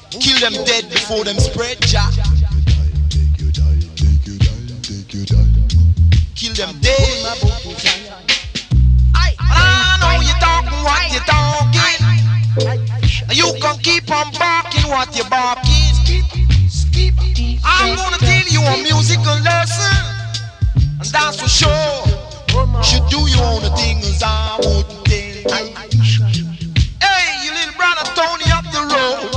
Kill 0.10 0.39
them 0.41 0.65
dead 0.65 0.89
before 0.89 1.23
them 1.23 1.39
spread 1.39 1.79
Jah. 1.83 2.26
Know 10.17 10.23
you 10.23 10.34
talking 10.39 10.82
what 10.82 11.13
you 11.13 11.19
talking. 11.30 12.02
You 13.37 13.54
can 13.62 13.77
keep 13.83 14.10
on 14.10 14.31
barking 14.33 14.89
what 14.89 15.15
you 15.15 15.23
barking. 15.25 15.94
I'm 17.63 17.96
gonna 17.96 18.17
tell 18.17 18.48
you 18.50 18.62
a 18.62 18.81
musical 18.81 19.37
lesson, 19.41 20.06
and 20.81 21.06
that's 21.06 21.39
for 21.39 21.48
sure. 21.48 22.04
Should 22.81 23.08
do 23.10 23.29
your 23.29 23.46
own 23.46 23.62
thing 23.77 24.00
as 24.00 24.23
I 24.25 24.58
would 24.58 24.89
tell 25.06 25.67
you. 25.67 25.75
Hey, 27.00 27.46
you 27.46 27.52
little 27.54 27.75
brother 27.77 28.10
Tony 28.17 28.50
up 28.58 28.65
the 28.73 28.81
road. 28.89 29.29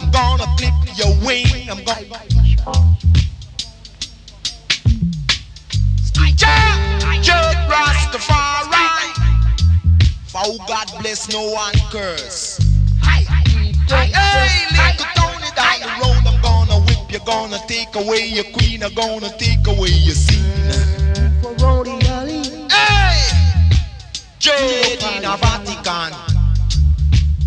I'm 0.00 0.10
gonna 0.10 0.54
clip 0.58 0.74
your 0.98 1.16
wing. 1.24 1.70
I'm 1.70 1.82
gonna. 1.82 2.28
Judge 7.22 7.56
Rastafari. 7.70 8.61
For 10.32 10.40
oh, 10.46 10.56
God 10.66 10.90
bless 10.98 11.30
no 11.30 11.50
one 11.50 11.74
curse. 11.90 12.56
Hey, 13.02 13.26
little 14.72 15.04
Tony 15.14 15.50
down 15.54 15.80
the 15.84 15.92
road, 16.00 16.24
I'm 16.24 16.40
gonna 16.40 16.80
whip 16.86 17.12
you, 17.12 17.20
gonna 17.26 17.58
take 17.68 17.94
away 17.96 18.28
your 18.28 18.44
queen, 18.44 18.82
I'm 18.82 18.94
gonna 18.94 19.28
take 19.36 19.66
away 19.66 19.90
your 19.90 20.14
scene. 20.14 20.40
Hey, 22.70 23.28
Judge 24.38 25.04
in 25.04 25.22
a 25.26 25.36
Vatican. 25.36 26.14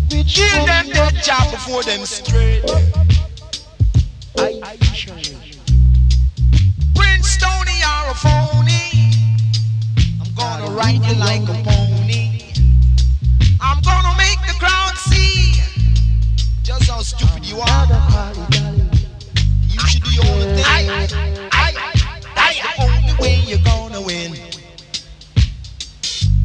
Kill 0.08 0.66
them 0.66 0.86
dead 0.86 1.14
job 1.24 1.50
before 1.50 1.82
them 1.82 2.06
straight. 2.06 2.62
Prince 6.94 7.36
Tony 7.36 7.82
are 7.84 8.10
a 8.10 8.14
phony. 8.14 9.10
I'm 10.20 10.32
gonna 10.36 10.70
ride 10.70 11.04
you 11.04 11.16
like 11.16 11.42
a 11.48 11.64
pony. 11.64 12.25
I'm 13.60 13.80
gonna 13.82 14.14
make 14.16 14.38
the 14.46 14.54
crowd 14.58 14.96
see 14.96 15.54
just 16.62 16.90
how 16.90 17.00
stupid 17.02 17.44
you 17.44 17.58
are. 17.60 17.86
You 19.68 19.80
should 19.80 20.02
do 20.02 20.10
your 20.12 20.26
own 20.26 20.54
thing. 20.56 20.64
That's 22.34 22.60
the 22.60 22.82
only 22.82 23.14
way 23.20 23.40
you're 23.46 23.58
gonna 23.64 24.00
win. 24.00 24.34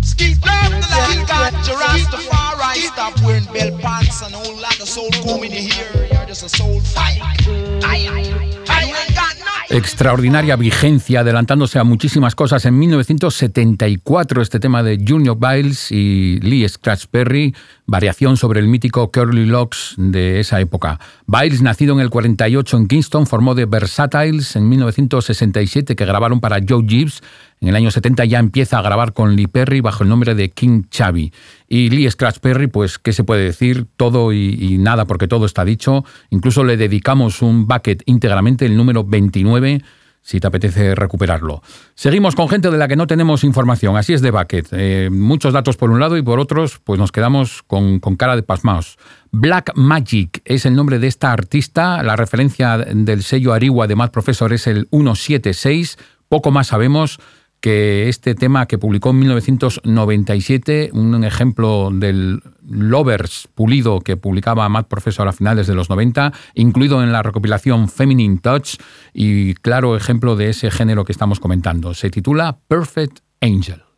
Ski 0.02 0.36
love 0.46 0.72
the 0.72 0.88
light, 0.92 1.26
got 1.28 1.68
your 1.68 1.78
Rastafari. 1.78 2.76
Stop 2.94 3.20
wearing 3.24 3.46
bell 3.46 3.78
pants 3.80 4.22
and 4.22 4.34
a 4.34 4.38
whole 4.38 4.56
lot 4.56 4.80
of 4.80 4.88
soul 4.88 5.10
comb 5.24 5.44
in 5.44 5.52
your 5.52 5.74
hair. 5.74 6.08
You're 6.12 6.26
just 6.26 6.44
a 6.44 6.50
soul 6.50 6.80
fight. 6.82 7.22
You 7.48 8.96
ain't 8.96 9.16
got. 9.16 9.41
Extraordinaria 9.74 10.58
vigencia, 10.58 11.22
adelantándose 11.22 11.80
a 11.80 11.86
muchísimas 11.86 12.36
cosas. 12.36 12.66
En 12.66 12.78
1974, 12.78 14.42
este 14.42 14.60
tema 14.60 14.84
de 14.84 15.02
Junior 15.08 15.38
Biles 15.40 15.94
y 15.94 16.40
Lee 16.42 16.68
Scratch 16.68 17.06
Perry, 17.06 17.56
variación 17.86 18.36
sobre 18.36 18.60
el 18.60 18.68
mítico 18.68 19.12
Curly 19.12 19.46
Locks 19.46 19.96
de 19.98 20.42
esa 20.42 20.60
época. 20.60 21.00
Biles, 21.26 21.62
nacido 21.62 21.94
en 21.94 22.02
el 22.02 22.10
48 22.10 22.78
en 22.78 22.88
Kingston, 22.88 23.26
formó 23.26 23.56
The 23.56 23.66
Versatiles 23.66 24.58
en 24.58 24.68
1967, 24.68 25.96
que 25.96 26.06
grabaron 26.06 26.42
para 26.42 26.58
Joe 26.68 26.84
Gibbs. 26.86 27.22
En 27.62 27.68
el 27.68 27.76
año 27.76 27.92
70 27.92 28.26
ya 28.26 28.40
empieza 28.40 28.80
a 28.80 28.82
grabar 28.82 29.14
con 29.14 29.36
Lee 29.36 29.46
Perry 29.46 29.82
bajo 29.82 30.04
el 30.04 30.10
nombre 30.10 30.34
de 30.34 30.50
King 30.50 30.86
Chavi. 30.90 31.32
Y 31.68 31.92
Lee 31.92 32.10
Scratch 32.10 32.40
Perry, 32.40 32.66
pues, 32.66 32.98
¿qué 32.98 33.14
se 33.14 33.24
puede 33.24 33.44
decir? 33.44 33.86
Todo 33.98 34.34
y, 34.34 34.80
nada, 34.80 35.06
porque 35.06 35.28
todo 35.28 35.46
está 35.46 35.64
dicho. 35.64 36.04
Incluso 36.32 36.64
le 36.64 36.76
dedicamos 36.76 37.44
un 37.44 37.68
bucket 37.68 38.02
íntegramente, 38.08 38.66
el 38.66 38.76
número 38.76 39.04
29 39.04 39.82
si 40.24 40.40
te 40.40 40.46
apetece 40.46 40.94
recuperarlo. 40.94 41.64
Seguimos 41.96 42.36
con 42.36 42.48
gente 42.48 42.70
de 42.70 42.78
la 42.78 42.88
que 42.88 42.96
no 42.96 43.08
tenemos 43.08 43.44
información, 43.44 43.98
así 43.98 44.14
es 44.14 44.22
de 44.22 44.30
Bucket. 44.30 44.68
Eh, 44.72 45.10
muchos 45.12 45.52
datos 45.52 45.78
por 45.78 45.90
un 45.90 46.00
lado 46.00 46.16
y 46.16 46.22
por 46.22 46.40
otros, 46.40 46.80
pues 46.84 47.00
nos 47.00 47.12
quedamos 47.12 47.64
con, 47.64 48.00
con 48.00 48.18
cara 48.18 48.36
de 48.36 48.44
pasmaos. 48.44 49.00
Black 49.32 49.72
Magic 49.74 50.44
es 50.46 50.68
el 50.68 50.76
nombre 50.76 51.00
de 51.00 51.08
esta 51.08 51.32
artista, 51.32 52.04
la 52.04 52.16
referencia 52.16 52.78
del 52.78 53.24
sello 53.24 53.52
Ariwa 53.52 53.88
de 53.88 53.96
Mad 53.96 54.12
Professor 54.12 54.54
es 54.54 54.68
el 54.68 54.88
176, 54.92 55.98
poco 56.30 56.52
más 56.52 56.68
sabemos 56.68 57.20
que 57.62 58.10
este 58.10 58.34
tema 58.36 58.66
que 58.66 58.80
publicó 58.80 59.12
en 59.12 59.20
1997, 59.20 60.90
un 60.94 61.24
ejemplo 61.24 61.90
del 61.94 62.42
Lovers 62.68 63.48
pulido 63.54 64.02
que 64.02 64.18
publicaba 64.18 64.68
Matt 64.68 64.88
Professor 64.88 65.28
a 65.28 65.32
finales 65.32 65.68
de 65.68 65.76
los 65.76 65.90
90, 65.90 66.34
incluido 66.56 67.04
en 67.04 67.12
la 67.12 67.24
recopilación 67.24 67.88
Feminine 67.88 68.40
Touch 68.40 68.78
y 69.14 69.54
claro 69.54 69.96
ejemplo 69.96 70.36
de 70.36 70.50
ese 70.50 70.72
género 70.72 71.06
que 71.06 71.12
estamos 71.12 71.40
comentando. 71.40 71.94
Se 71.94 72.10
titula 72.10 72.58
Perfect 72.68 73.20
Angel. 73.42 73.91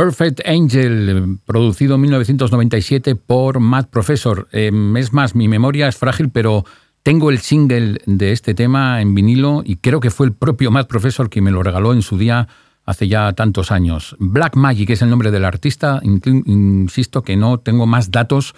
Perfect 0.00 0.40
Angel, 0.46 1.40
producido 1.44 1.96
en 1.96 2.00
1997 2.00 3.16
por 3.16 3.60
Matt 3.60 3.90
Professor. 3.90 4.48
Eh, 4.50 4.72
es 4.96 5.12
más, 5.12 5.34
mi 5.34 5.46
memoria 5.46 5.88
es 5.88 5.96
frágil, 5.98 6.30
pero 6.30 6.64
tengo 7.02 7.28
el 7.28 7.40
single 7.40 8.00
de 8.06 8.32
este 8.32 8.54
tema 8.54 9.02
en 9.02 9.14
vinilo 9.14 9.60
y 9.62 9.76
creo 9.76 10.00
que 10.00 10.08
fue 10.08 10.24
el 10.24 10.32
propio 10.32 10.70
Matt 10.70 10.88
Professor 10.88 11.28
quien 11.28 11.44
me 11.44 11.50
lo 11.50 11.62
regaló 11.62 11.92
en 11.92 12.00
su 12.00 12.16
día 12.16 12.48
hace 12.86 13.08
ya 13.08 13.30
tantos 13.34 13.70
años. 13.70 14.16
Black 14.18 14.56
Magic 14.56 14.88
es 14.88 15.02
el 15.02 15.10
nombre 15.10 15.30
del 15.30 15.44
artista, 15.44 16.00
insisto 16.02 17.20
que 17.20 17.36
no 17.36 17.58
tengo 17.58 17.86
más 17.86 18.10
datos 18.10 18.54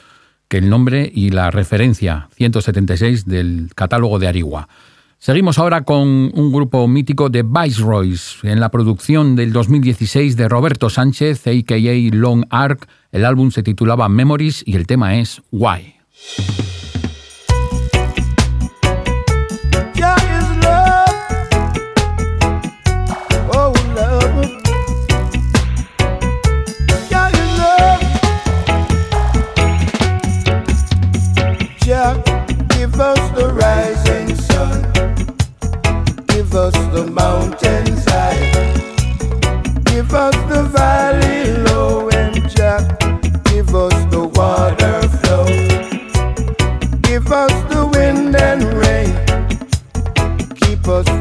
que 0.47 0.59
el 0.59 0.71
nombre 0.71 1.11
y 1.13 1.31
la 1.31 1.51
referencia 1.51 2.29
176 2.37 3.27
del 3.27 3.73
catálogo 3.75 4.21
de 4.21 4.29
Arigua. 4.29 4.69
Seguimos 5.25 5.61
ahora 5.61 5.85
con 5.85 6.09
un 6.35 6.53
grupo 6.53 6.89
mítico 6.89 7.31
de 7.31 7.45
Viceroys 7.45 8.39
en 8.43 8.59
la 8.59 8.73
producción 8.73 9.37
del 9.37 9.53
2016 9.53 10.37
de 10.37 10.49
Roberto 10.49 10.91
Sánchez, 10.91 11.47
a.k.a. 11.47 12.17
Long 12.17 12.45
Arc. 12.51 12.89
El 13.13 13.25
álbum 13.25 13.53
se 13.53 13.63
titulaba 13.63 14.09
Memories 14.09 14.65
y 14.67 14.75
el 14.75 14.89
tema 14.89 15.21
es 15.21 15.41
Why. 15.53 15.95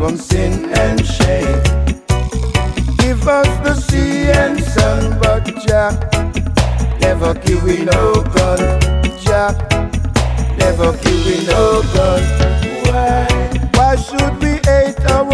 From 0.02 0.18
sin 0.18 0.66
and 0.80 1.06
shame. 1.06 1.62
Give 2.98 3.22
us 3.28 3.50
the 3.66 3.76
sea 3.76 4.32
and 4.32 4.60
sun, 4.60 5.20
but 5.20 5.46
Jah, 5.64 5.92
never 7.00 7.36
give 7.36 7.62
we 7.64 7.86
no 7.86 8.24
gun. 8.36 8.62
Jah, 9.24 9.52
never 10.58 10.92
give 11.04 11.22
we 11.28 11.46
no 11.46 11.84
gun. 11.94 12.22
Why? 12.86 13.28
Why 13.76 13.96
should 13.96 14.36
we 14.42 14.54
hate 14.72 15.00
our 15.12 15.31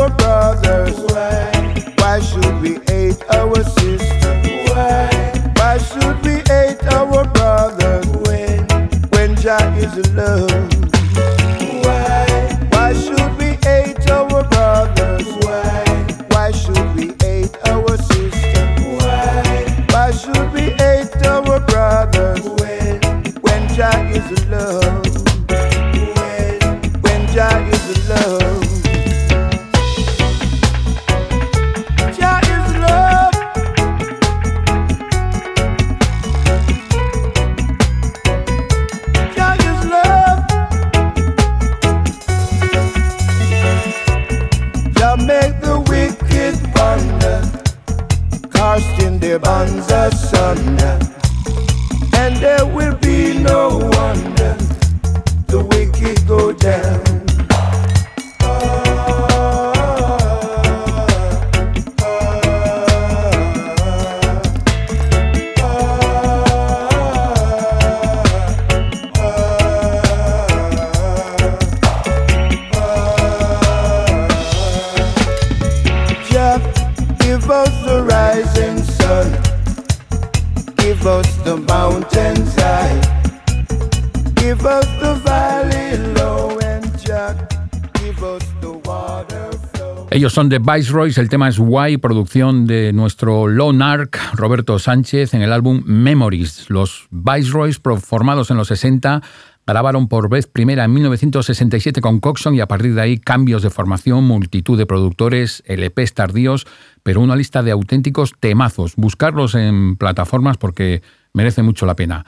son 90.37 90.49
de 90.49 90.59
Viceroys, 90.59 91.17
el 91.17 91.29
tema 91.29 91.49
es 91.49 91.57
Why, 91.57 91.97
producción 91.97 92.67
de 92.67 92.93
nuestro 92.93 93.47
Lone 93.47 93.83
Arc, 93.83 94.19
Roberto 94.35 94.77
Sánchez, 94.77 95.33
en 95.33 95.41
el 95.41 95.51
álbum 95.51 95.81
Memories. 95.83 96.69
Los 96.69 97.07
Viceroys, 97.09 97.81
formados 97.99 98.51
en 98.51 98.57
los 98.57 98.67
60, 98.67 99.23
grabaron 99.65 100.07
por 100.07 100.29
vez 100.29 100.45
primera 100.45 100.83
en 100.83 100.93
1967 100.93 102.01
con 102.01 102.19
Coxon 102.19 102.53
y 102.53 102.59
a 102.59 102.67
partir 102.67 102.93
de 102.93 103.01
ahí 103.01 103.17
cambios 103.17 103.63
de 103.63 103.71
formación, 103.71 104.25
multitud 104.25 104.77
de 104.77 104.85
productores, 104.85 105.63
LPs 105.65 106.13
tardíos, 106.13 106.67
pero 107.01 107.19
una 107.19 107.35
lista 107.35 107.63
de 107.63 107.71
auténticos 107.71 108.35
temazos. 108.39 108.95
Buscarlos 108.95 109.55
en 109.55 109.95
plataformas 109.95 110.57
porque 110.57 111.01
merece 111.33 111.63
mucho 111.63 111.87
la 111.87 111.95
pena. 111.95 112.27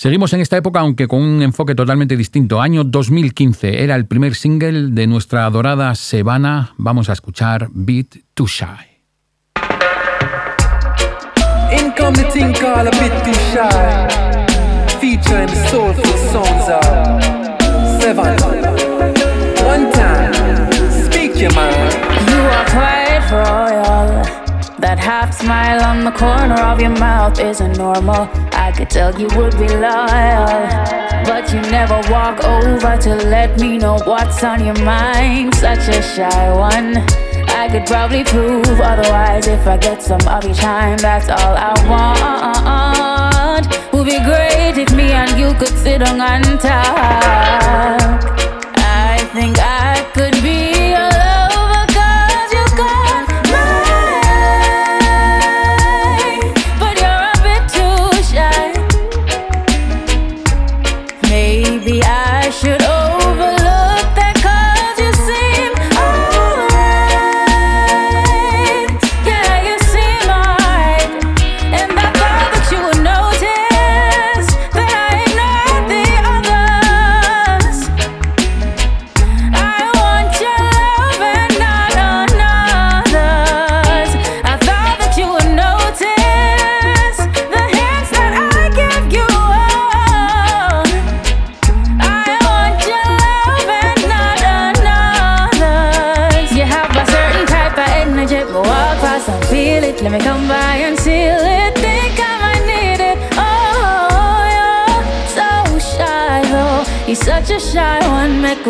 Seguimos 0.00 0.32
en 0.32 0.40
esta 0.40 0.56
época, 0.56 0.80
aunque 0.80 1.06
con 1.06 1.20
un 1.20 1.42
enfoque 1.42 1.74
totalmente 1.74 2.16
distinto. 2.16 2.62
Año 2.62 2.84
2015 2.84 3.84
era 3.84 3.96
el 3.96 4.06
primer 4.06 4.34
single 4.34 4.92
de 4.92 5.06
nuestra 5.06 5.44
adorada 5.44 5.94
Sebana. 5.94 6.72
Vamos 6.78 7.10
a 7.10 7.12
escuchar 7.12 7.68
Beat 7.70 8.16
Too 8.32 8.46
Shy. 8.46 8.64
In 11.70 11.92
come 11.92 12.14
the 12.14 12.24
thing 12.32 12.54
called 12.54 12.88
a 12.88 12.90
bit 12.92 13.12
too 13.24 13.34
shy. 13.52 14.08
Featuring 15.02 15.48
the 15.48 15.68
soulful 15.68 16.16
sounds 16.32 16.70
of 16.70 18.00
Seven. 18.00 18.38
One 19.66 19.92
time, 19.92 20.32
speak 21.04 21.36
your 21.36 21.52
mind. 21.52 21.92
You 22.26 22.40
are 22.56 22.64
quite 22.70 23.30
royal. 23.30 24.24
That 24.78 24.98
half 24.98 25.38
smile 25.38 25.84
on 25.84 26.04
the 26.04 26.12
corner 26.12 26.58
of 26.58 26.80
your 26.80 26.98
mouth 26.98 27.38
isn't 27.38 27.76
normal. 27.76 28.30
I 28.70 28.72
could 28.72 28.88
tell 28.88 29.10
you 29.20 29.26
would 29.36 29.58
be 29.58 29.66
loyal. 29.66 30.46
But 31.26 31.52
you 31.52 31.60
never 31.72 32.00
walk 32.08 32.44
over 32.44 32.96
to 32.98 33.16
let 33.28 33.58
me 33.58 33.78
know 33.78 33.98
what's 34.04 34.44
on 34.44 34.64
your 34.64 34.78
mind. 34.84 35.56
Such 35.56 35.88
a 35.88 36.00
shy 36.00 36.52
one. 36.54 36.98
I 37.48 37.68
could 37.68 37.84
probably 37.84 38.22
prove 38.22 38.80
otherwise 38.80 39.48
if 39.48 39.66
I 39.66 39.76
get 39.76 40.00
some 40.00 40.20
of 40.28 40.44
your 40.44 40.54
time. 40.54 40.98
That's 40.98 41.28
all 41.28 41.56
I 41.58 41.74
want. 41.90 43.66
Would 43.92 44.06
be 44.06 44.20
great 44.22 44.78
if 44.78 44.94
me 44.94 45.10
and 45.10 45.36
you 45.36 45.52
could 45.54 45.76
sit 45.76 45.98
down 45.98 46.20
and 46.20 46.60
talk. 46.60 48.22
I 48.76 49.18
think 49.34 49.58
I 49.58 49.79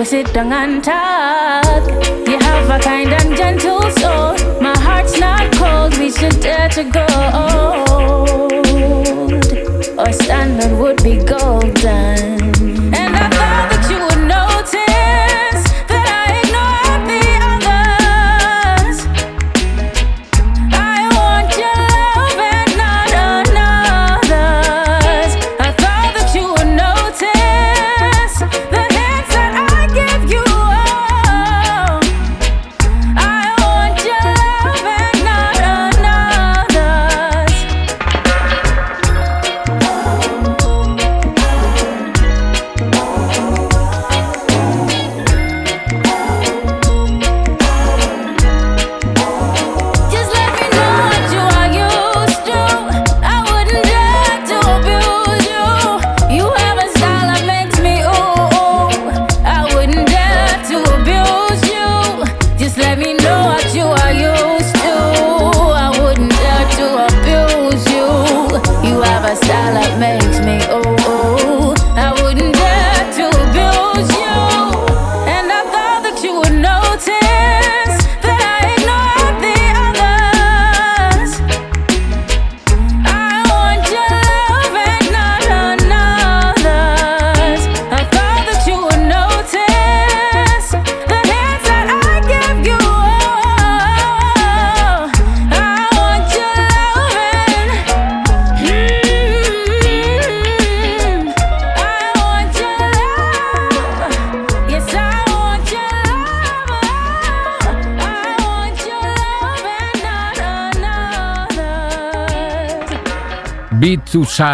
we 0.00 0.06
sit 0.06 0.32
down 0.32 0.50
and 0.50 0.82
talk. 0.82 1.86
You 2.26 2.38
have 2.38 2.70
a 2.70 2.78
kind 2.82 3.12
and 3.12 3.36
gentle 3.36 3.82
soul. 4.00 4.34
My 4.58 4.74
heart's 4.78 5.20
not 5.20 5.52
cold, 5.52 5.98
we 5.98 6.10
should 6.10 6.40
dare 6.40 6.70
to 6.70 6.84
go. 6.84 7.06
Our 9.98 10.12
standard 10.12 10.78
would 10.78 11.02
be 11.02 11.22
golden. 11.22 12.39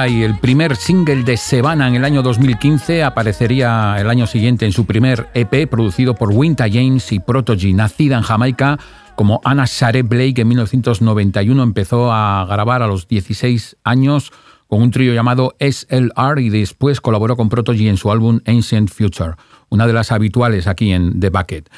El 0.06 0.38
primer 0.38 0.76
single 0.76 1.24
de 1.24 1.36
Savannah 1.36 1.88
en 1.88 1.96
el 1.96 2.04
año 2.04 2.22
2015, 2.22 3.02
aparecería 3.02 3.96
el 3.98 4.08
año 4.08 4.26
siguiente 4.26 4.64
en 4.64 4.70
su 4.70 4.86
primer 4.86 5.28
EP 5.34 5.68
producido 5.68 6.14
por 6.14 6.30
Winta 6.30 6.66
James 6.70 7.10
y 7.10 7.18
Protogy. 7.18 7.72
Nacida 7.72 8.16
en 8.16 8.22
Jamaica 8.22 8.78
como 9.16 9.40
Anna 9.44 9.64
Share 9.66 10.04
Blake 10.04 10.42
en 10.42 10.48
1991, 10.48 11.62
empezó 11.62 12.12
a 12.12 12.46
grabar 12.48 12.82
a 12.82 12.86
los 12.86 13.08
16 13.08 13.78
años 13.82 14.32
con 14.68 14.80
un 14.80 14.90
trío 14.90 15.12
llamado 15.12 15.56
SLR 15.58 16.38
y 16.40 16.50
después 16.50 17.00
colaboró 17.00 17.36
con 17.36 17.48
Protogy 17.48 17.88
en 17.88 17.96
su 17.96 18.12
álbum 18.12 18.40
Ancient 18.46 18.90
Future, 18.90 19.32
una 19.70 19.86
de 19.86 19.92
las 19.92 20.12
habituales 20.12 20.68
aquí 20.68 20.92
en 20.92 21.18
The 21.18 21.30
Bucket. 21.30 21.68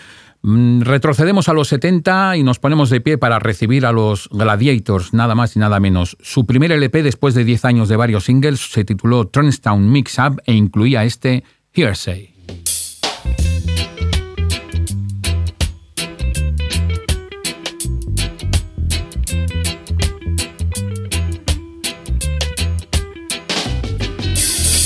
Mm, 0.43 0.83
Retrocedemos 0.83 1.49
a 1.49 1.53
los 1.53 1.69
70 1.69 2.37
y 2.37 2.43
nos 2.43 2.59
ponemos 2.59 2.91
de 2.91 3.01
pie 3.01 3.19
para 3.19 3.39
recibir 3.39 3.85
a 3.87 3.93
los 3.93 4.29
Gladiators, 4.31 5.13
nada 5.13 5.35
más 5.35 5.57
y 5.57 5.59
nada 5.59 5.81
menos. 5.81 6.17
Su 6.21 6.47
primer 6.47 6.73
LP 6.73 7.03
después 7.03 7.35
de 7.35 7.45
10 7.45 7.65
años 7.65 7.89
de 7.89 7.97
varios 7.97 8.25
singles 8.25 8.71
se 8.73 8.85
tituló 8.85 9.27
Turnstown 9.27 9.91
Mix 9.91 10.19
Up 10.19 10.41
e 10.47 10.55
incluía 10.55 11.05
este 11.05 11.45
Hearsay. 11.75 12.35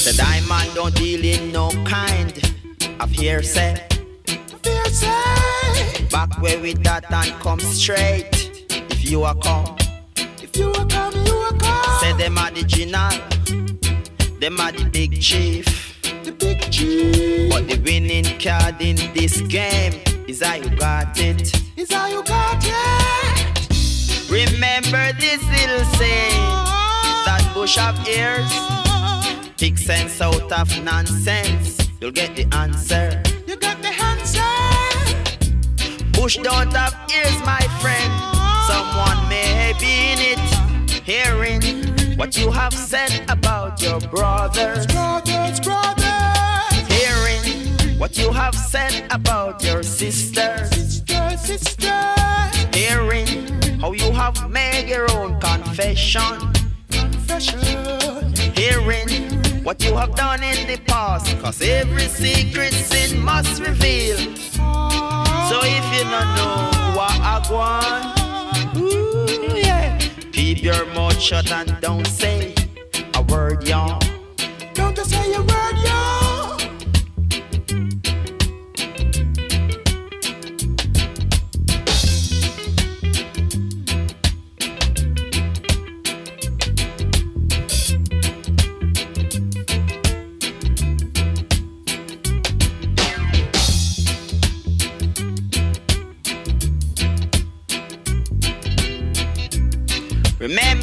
The 0.04 0.14
diamond 0.16 0.74
don't 0.74 0.94
deal 0.96 1.24
in 1.24 1.52
no 1.52 1.70
kind 1.84 2.32
of 3.00 3.10
hearsay. 3.10 3.91
Back 6.22 6.40
where 6.40 6.60
with 6.60 6.84
that 6.84 7.10
and 7.10 7.32
come 7.40 7.58
straight. 7.58 8.28
If 8.70 9.10
you 9.10 9.24
are 9.24 9.34
come, 9.34 9.76
if 10.40 10.56
you 10.56 10.70
are 10.70 10.86
come, 10.86 11.12
you 11.26 11.34
are 11.34 11.58
come. 11.58 12.00
Say 12.00 12.12
them 12.12 12.38
are 12.38 12.52
the 12.52 12.62
general, 12.62 13.10
them 14.38 14.60
are 14.60 14.70
the 14.70 14.88
big 14.92 15.20
chief. 15.20 15.66
The 16.22 16.30
big 16.30 16.60
chief. 16.70 17.50
But 17.50 17.66
the 17.66 17.76
winning 17.80 18.38
card 18.38 18.80
in 18.80 18.94
this 19.14 19.40
game 19.40 19.94
is 20.28 20.40
how 20.44 20.54
you 20.54 20.70
got 20.76 21.18
it. 21.18 21.60
Is 21.76 21.90
how 21.90 22.06
you 22.06 22.22
got 22.22 22.62
it. 22.62 24.30
Remember 24.30 25.12
this 25.18 25.42
little 25.42 25.84
saying 25.98 26.46
that 27.26 27.50
bush 27.52 27.78
of 27.78 27.98
ears. 28.06 28.48
Take 29.56 29.76
sense 29.76 30.20
out 30.20 30.52
of 30.52 30.84
nonsense. 30.84 31.78
You'll 32.00 32.12
get 32.12 32.36
the 32.36 32.46
answer. 32.54 33.20
You 33.48 33.56
got 33.56 33.82
the 33.82 33.88
answer. 33.88 34.01
Bush 36.22 36.36
don't 36.36 36.72
have 36.72 36.94
ears, 37.12 37.36
my 37.44 37.58
friend. 37.80 38.12
Someone 38.68 39.28
may 39.28 39.74
be 39.80 40.12
in 40.12 40.18
it, 40.32 40.38
hearing 41.02 41.60
what 42.16 42.38
you 42.38 42.48
have 42.52 42.72
said 42.72 43.28
about 43.28 43.82
your 43.82 43.98
brothers. 43.98 44.86
Brothers, 44.86 45.58
brothers. 45.58 46.76
Hearing 46.86 47.98
what 47.98 48.16
you 48.16 48.30
have 48.30 48.54
said 48.54 49.04
about 49.10 49.64
your 49.64 49.82
sisters. 49.82 50.70
Sisters, 50.70 51.40
sisters. 51.40 52.56
Hearing 52.72 53.26
how 53.80 53.90
you 53.90 54.12
have 54.12 54.48
made 54.48 54.88
your 54.88 55.10
own 55.18 55.40
confession. 55.40 56.38
Confession. 56.88 57.58
Hearing 58.54 59.42
what 59.62 59.82
you 59.84 59.96
have 59.96 60.14
done 60.14 60.42
in 60.42 60.66
the 60.66 60.78
past. 60.86 61.38
Cause 61.40 61.60
every 61.62 62.08
secret 62.08 62.72
sin 62.72 63.20
must 63.20 63.60
reveal. 63.60 64.16
So 64.16 65.60
if 65.62 65.84
you 65.94 66.04
don't 66.04 66.34
know 66.36 66.70
what 66.96 67.16
I 67.20 67.40
want, 67.50 68.76
ooh, 68.76 69.58
yeah. 69.58 69.98
keep 70.32 70.62
your 70.62 70.84
mouth 70.94 71.20
shut 71.20 71.50
and 71.52 71.76
don't 71.80 72.06
say 72.06 72.54
a 73.14 73.22
word, 73.22 73.66
y'all. 73.66 74.00
Don't 74.74 74.96
just 74.96 75.10
say 75.10 75.34
a 75.34 75.40
word, 75.40 75.76
y'all. 75.84 76.21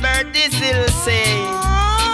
Remember 0.02 0.32
this 0.32 0.58
little 0.62 0.88
saying 0.88 1.52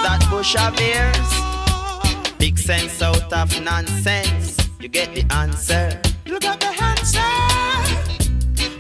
that 0.01 0.25
bush 0.31 0.55
of 0.55 0.73
ears. 0.81 2.33
Big 2.39 2.57
sense 2.57 2.99
out 2.99 3.31
of 3.31 3.61
nonsense. 3.61 4.57
You 4.79 4.87
get 4.87 5.13
the 5.13 5.23
answer. 5.35 6.01
You 6.25 6.39
got 6.39 6.59
the 6.59 6.73
answer. 6.81 7.21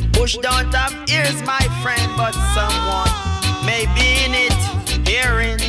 Bush 0.09 0.37
don't 0.41 0.73
have 0.73 1.07
ears, 1.07 1.39
my 1.43 1.61
friend, 1.83 2.11
but 2.17 2.33
someone 2.57 3.11
may 3.63 3.85
be 3.93 4.25
in 4.25 4.33
it, 4.33 5.07
hearing 5.07 5.59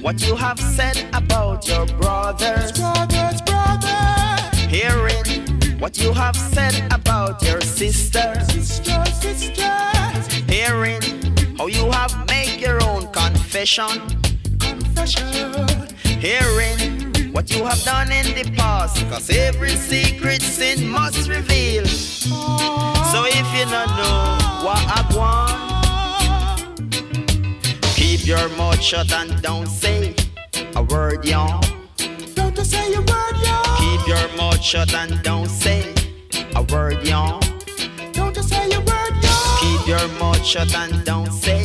what 0.00 0.24
you 0.24 0.36
have 0.36 0.60
said 0.60 1.04
about 1.14 1.66
your 1.66 1.86
brothers. 1.86 2.70
Brothers, 2.78 3.42
brothers. 3.42 4.58
Hearing 4.70 5.80
what 5.80 5.98
you 5.98 6.12
have 6.12 6.36
said 6.36 6.86
about 6.92 7.42
your 7.42 7.60
sisters. 7.60 8.46
Sisters, 8.52 9.14
sisters. 9.14 10.26
Hearing 10.48 11.02
how 11.56 11.66
you 11.66 11.90
have 11.90 12.33
made 12.54 12.62
your 12.62 12.82
own 12.84 13.06
confession. 13.12 14.00
Confession. 14.58 15.88
Hearing 16.20 17.32
what 17.32 17.50
you 17.50 17.64
have 17.64 17.82
done 17.82 18.12
in 18.12 18.26
the 18.34 18.50
past. 18.56 18.96
Cause 19.08 19.30
every 19.30 19.70
secret 19.70 20.42
sin 20.42 20.88
must 20.88 21.28
reveal. 21.28 21.86
So 21.86 23.24
if 23.26 23.46
you 23.56 23.66
not 23.66 23.88
know 23.98 24.38
what 24.64 24.82
I 24.88 25.02
want, 25.16 26.90
keep 27.94 28.26
your 28.26 28.48
mouth 28.50 28.82
shut 28.82 29.12
and 29.12 29.40
don't 29.42 29.66
say 29.66 30.14
a 30.76 30.82
word, 30.82 31.24
y'all. 31.24 31.60
Don't 32.34 32.56
say 32.58 32.94
a 32.94 33.00
word, 33.00 33.36
y'all. 33.44 33.76
Keep 33.78 34.08
your 34.08 34.36
mouth 34.36 34.62
shut 34.62 34.94
and 34.94 35.22
don't 35.22 35.48
say 35.48 35.94
a 36.54 36.62
word, 36.62 37.06
y'all. 37.06 37.40
Don't 38.12 38.36
say 38.36 38.70
a 38.72 38.80
word, 38.80 39.14
y'all. 39.22 39.58
Keep 39.60 39.86
your 39.88 40.08
mouth 40.18 40.44
shut 40.44 40.74
and 40.74 41.04
don't 41.04 41.32
say 41.32 41.63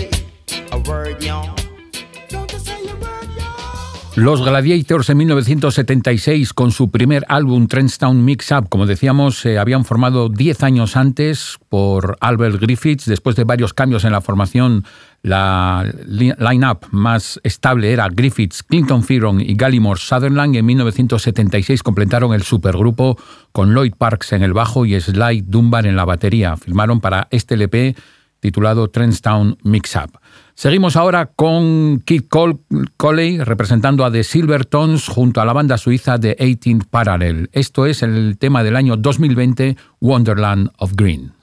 Los 4.15 4.43
Gladiators 4.43 5.09
en 5.11 5.17
1976 5.17 6.51
con 6.51 6.71
su 6.71 6.91
primer 6.91 7.23
álbum 7.29 7.67
Trendstown 7.67 8.25
Mix 8.25 8.51
Up, 8.51 8.67
como 8.67 8.85
decíamos, 8.85 9.37
se 9.39 9.57
habían 9.57 9.85
formado 9.85 10.27
10 10.27 10.63
años 10.63 10.97
antes 10.97 11.57
por 11.69 12.17
Albert 12.19 12.59
Griffiths. 12.59 13.05
Después 13.05 13.37
de 13.37 13.45
varios 13.45 13.73
cambios 13.73 14.03
en 14.03 14.11
la 14.11 14.19
formación, 14.19 14.83
la 15.21 15.89
li- 16.05 16.33
line-up 16.37 16.79
más 16.91 17.39
estable 17.43 17.93
era 17.93 18.09
Griffiths, 18.09 18.61
Clinton 18.63 19.03
Fearon 19.03 19.39
y 19.39 19.55
Gallimore 19.55 19.99
Sutherland. 20.01 20.53
En 20.55 20.65
1976 20.65 21.81
completaron 21.81 22.33
el 22.33 22.43
supergrupo 22.43 23.17
con 23.53 23.73
Lloyd 23.73 23.93
Parks 23.97 24.33
en 24.33 24.43
el 24.43 24.51
bajo 24.51 24.85
y 24.85 24.99
Sly 24.99 25.45
Dunbar 25.47 25.85
en 25.87 25.95
la 25.95 26.03
batería. 26.03 26.57
Firmaron 26.57 26.99
para 26.99 27.29
este 27.31 27.53
LP 27.53 27.95
titulado 28.41 28.89
Trendstown 28.89 29.57
Mix 29.63 29.95
Up. 29.95 30.19
Seguimos 30.59 30.97
ahora 30.97 31.27
con 31.27 32.01
Kid 32.03 32.23
Col 32.27 32.59
Coley 32.97 33.37
representando 33.37 34.03
a 34.03 34.11
The 34.11 34.25
Silvertones 34.25 35.07
junto 35.07 35.39
a 35.39 35.45
la 35.45 35.53
banda 35.53 35.77
suiza 35.77 36.17
de 36.17 36.35
18th 36.35 36.85
Parallel. 36.89 37.49
Esto 37.53 37.85
es 37.85 38.03
el 38.03 38.37
tema 38.37 38.61
del 38.61 38.75
año 38.75 38.97
2020, 38.97 39.77
Wonderland 40.01 40.71
of 40.77 40.95
Green. 40.97 41.38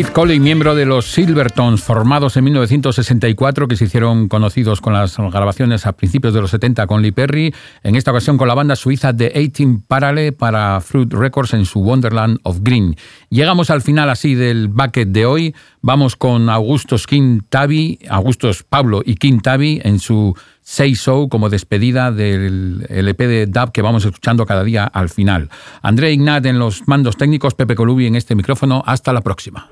Kid 0.00 0.14
Colley, 0.14 0.40
miembro 0.40 0.74
de 0.74 0.86
los 0.86 1.12
Silvertones, 1.12 1.82
formados 1.82 2.34
en 2.38 2.44
1964, 2.44 3.68
que 3.68 3.76
se 3.76 3.84
hicieron 3.84 4.28
conocidos 4.28 4.80
con 4.80 4.94
las 4.94 5.18
grabaciones 5.18 5.84
a 5.84 5.92
principios 5.92 6.32
de 6.32 6.40
los 6.40 6.52
70 6.52 6.86
con 6.86 7.02
Lee 7.02 7.12
Perry, 7.12 7.54
en 7.82 7.96
esta 7.96 8.10
ocasión 8.10 8.38
con 8.38 8.48
la 8.48 8.54
banda 8.54 8.76
suiza 8.76 9.12
de 9.12 9.28
18 9.28 9.82
Parallel 9.86 10.32
para 10.32 10.80
Fruit 10.80 11.12
Records 11.12 11.52
en 11.52 11.66
su 11.66 11.80
Wonderland 11.80 12.38
of 12.44 12.60
Green. 12.62 12.96
Llegamos 13.28 13.68
al 13.68 13.82
final 13.82 14.08
así 14.08 14.34
del 14.34 14.68
bucket 14.68 15.08
de 15.08 15.26
hoy. 15.26 15.54
Vamos 15.82 16.16
con 16.16 16.48
Augustos 16.48 17.06
King 17.06 17.40
Tavi, 17.46 17.98
Augustos 18.08 18.62
Pablo 18.62 19.02
y 19.04 19.16
King 19.16 19.40
Tavi 19.40 19.82
en 19.84 19.98
su 19.98 20.34
Say 20.70 20.94
So 20.94 21.28
como 21.28 21.48
despedida 21.48 22.12
del 22.12 22.86
LP 22.88 23.26
de 23.26 23.46
dub 23.46 23.72
que 23.72 23.82
vamos 23.82 24.04
escuchando 24.04 24.46
cada 24.46 24.62
día 24.62 24.84
al 24.84 25.08
final. 25.08 25.50
André 25.82 26.12
Ignat 26.12 26.46
en 26.46 26.60
los 26.60 26.86
mandos 26.86 27.16
técnicos, 27.16 27.54
Pepe 27.54 27.74
Colubi 27.74 28.06
en 28.06 28.14
este 28.14 28.36
micrófono. 28.36 28.84
Hasta 28.86 29.12
la 29.12 29.20
próxima. 29.20 29.68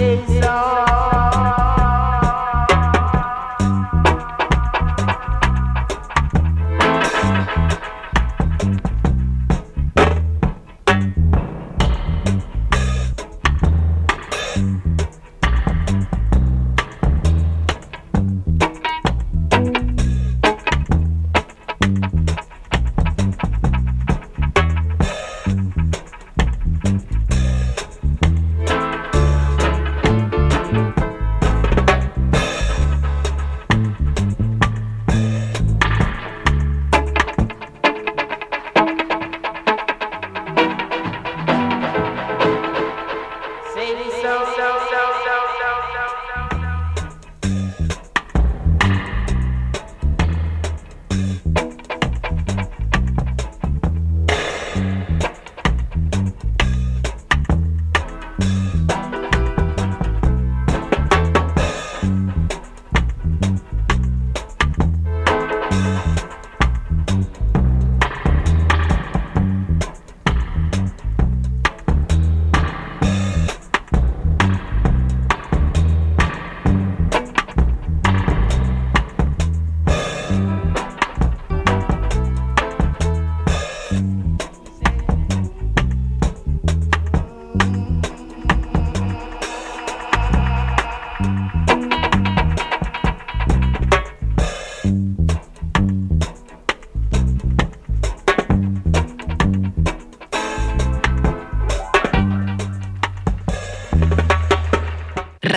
It's 0.00 0.46
all 0.46 0.77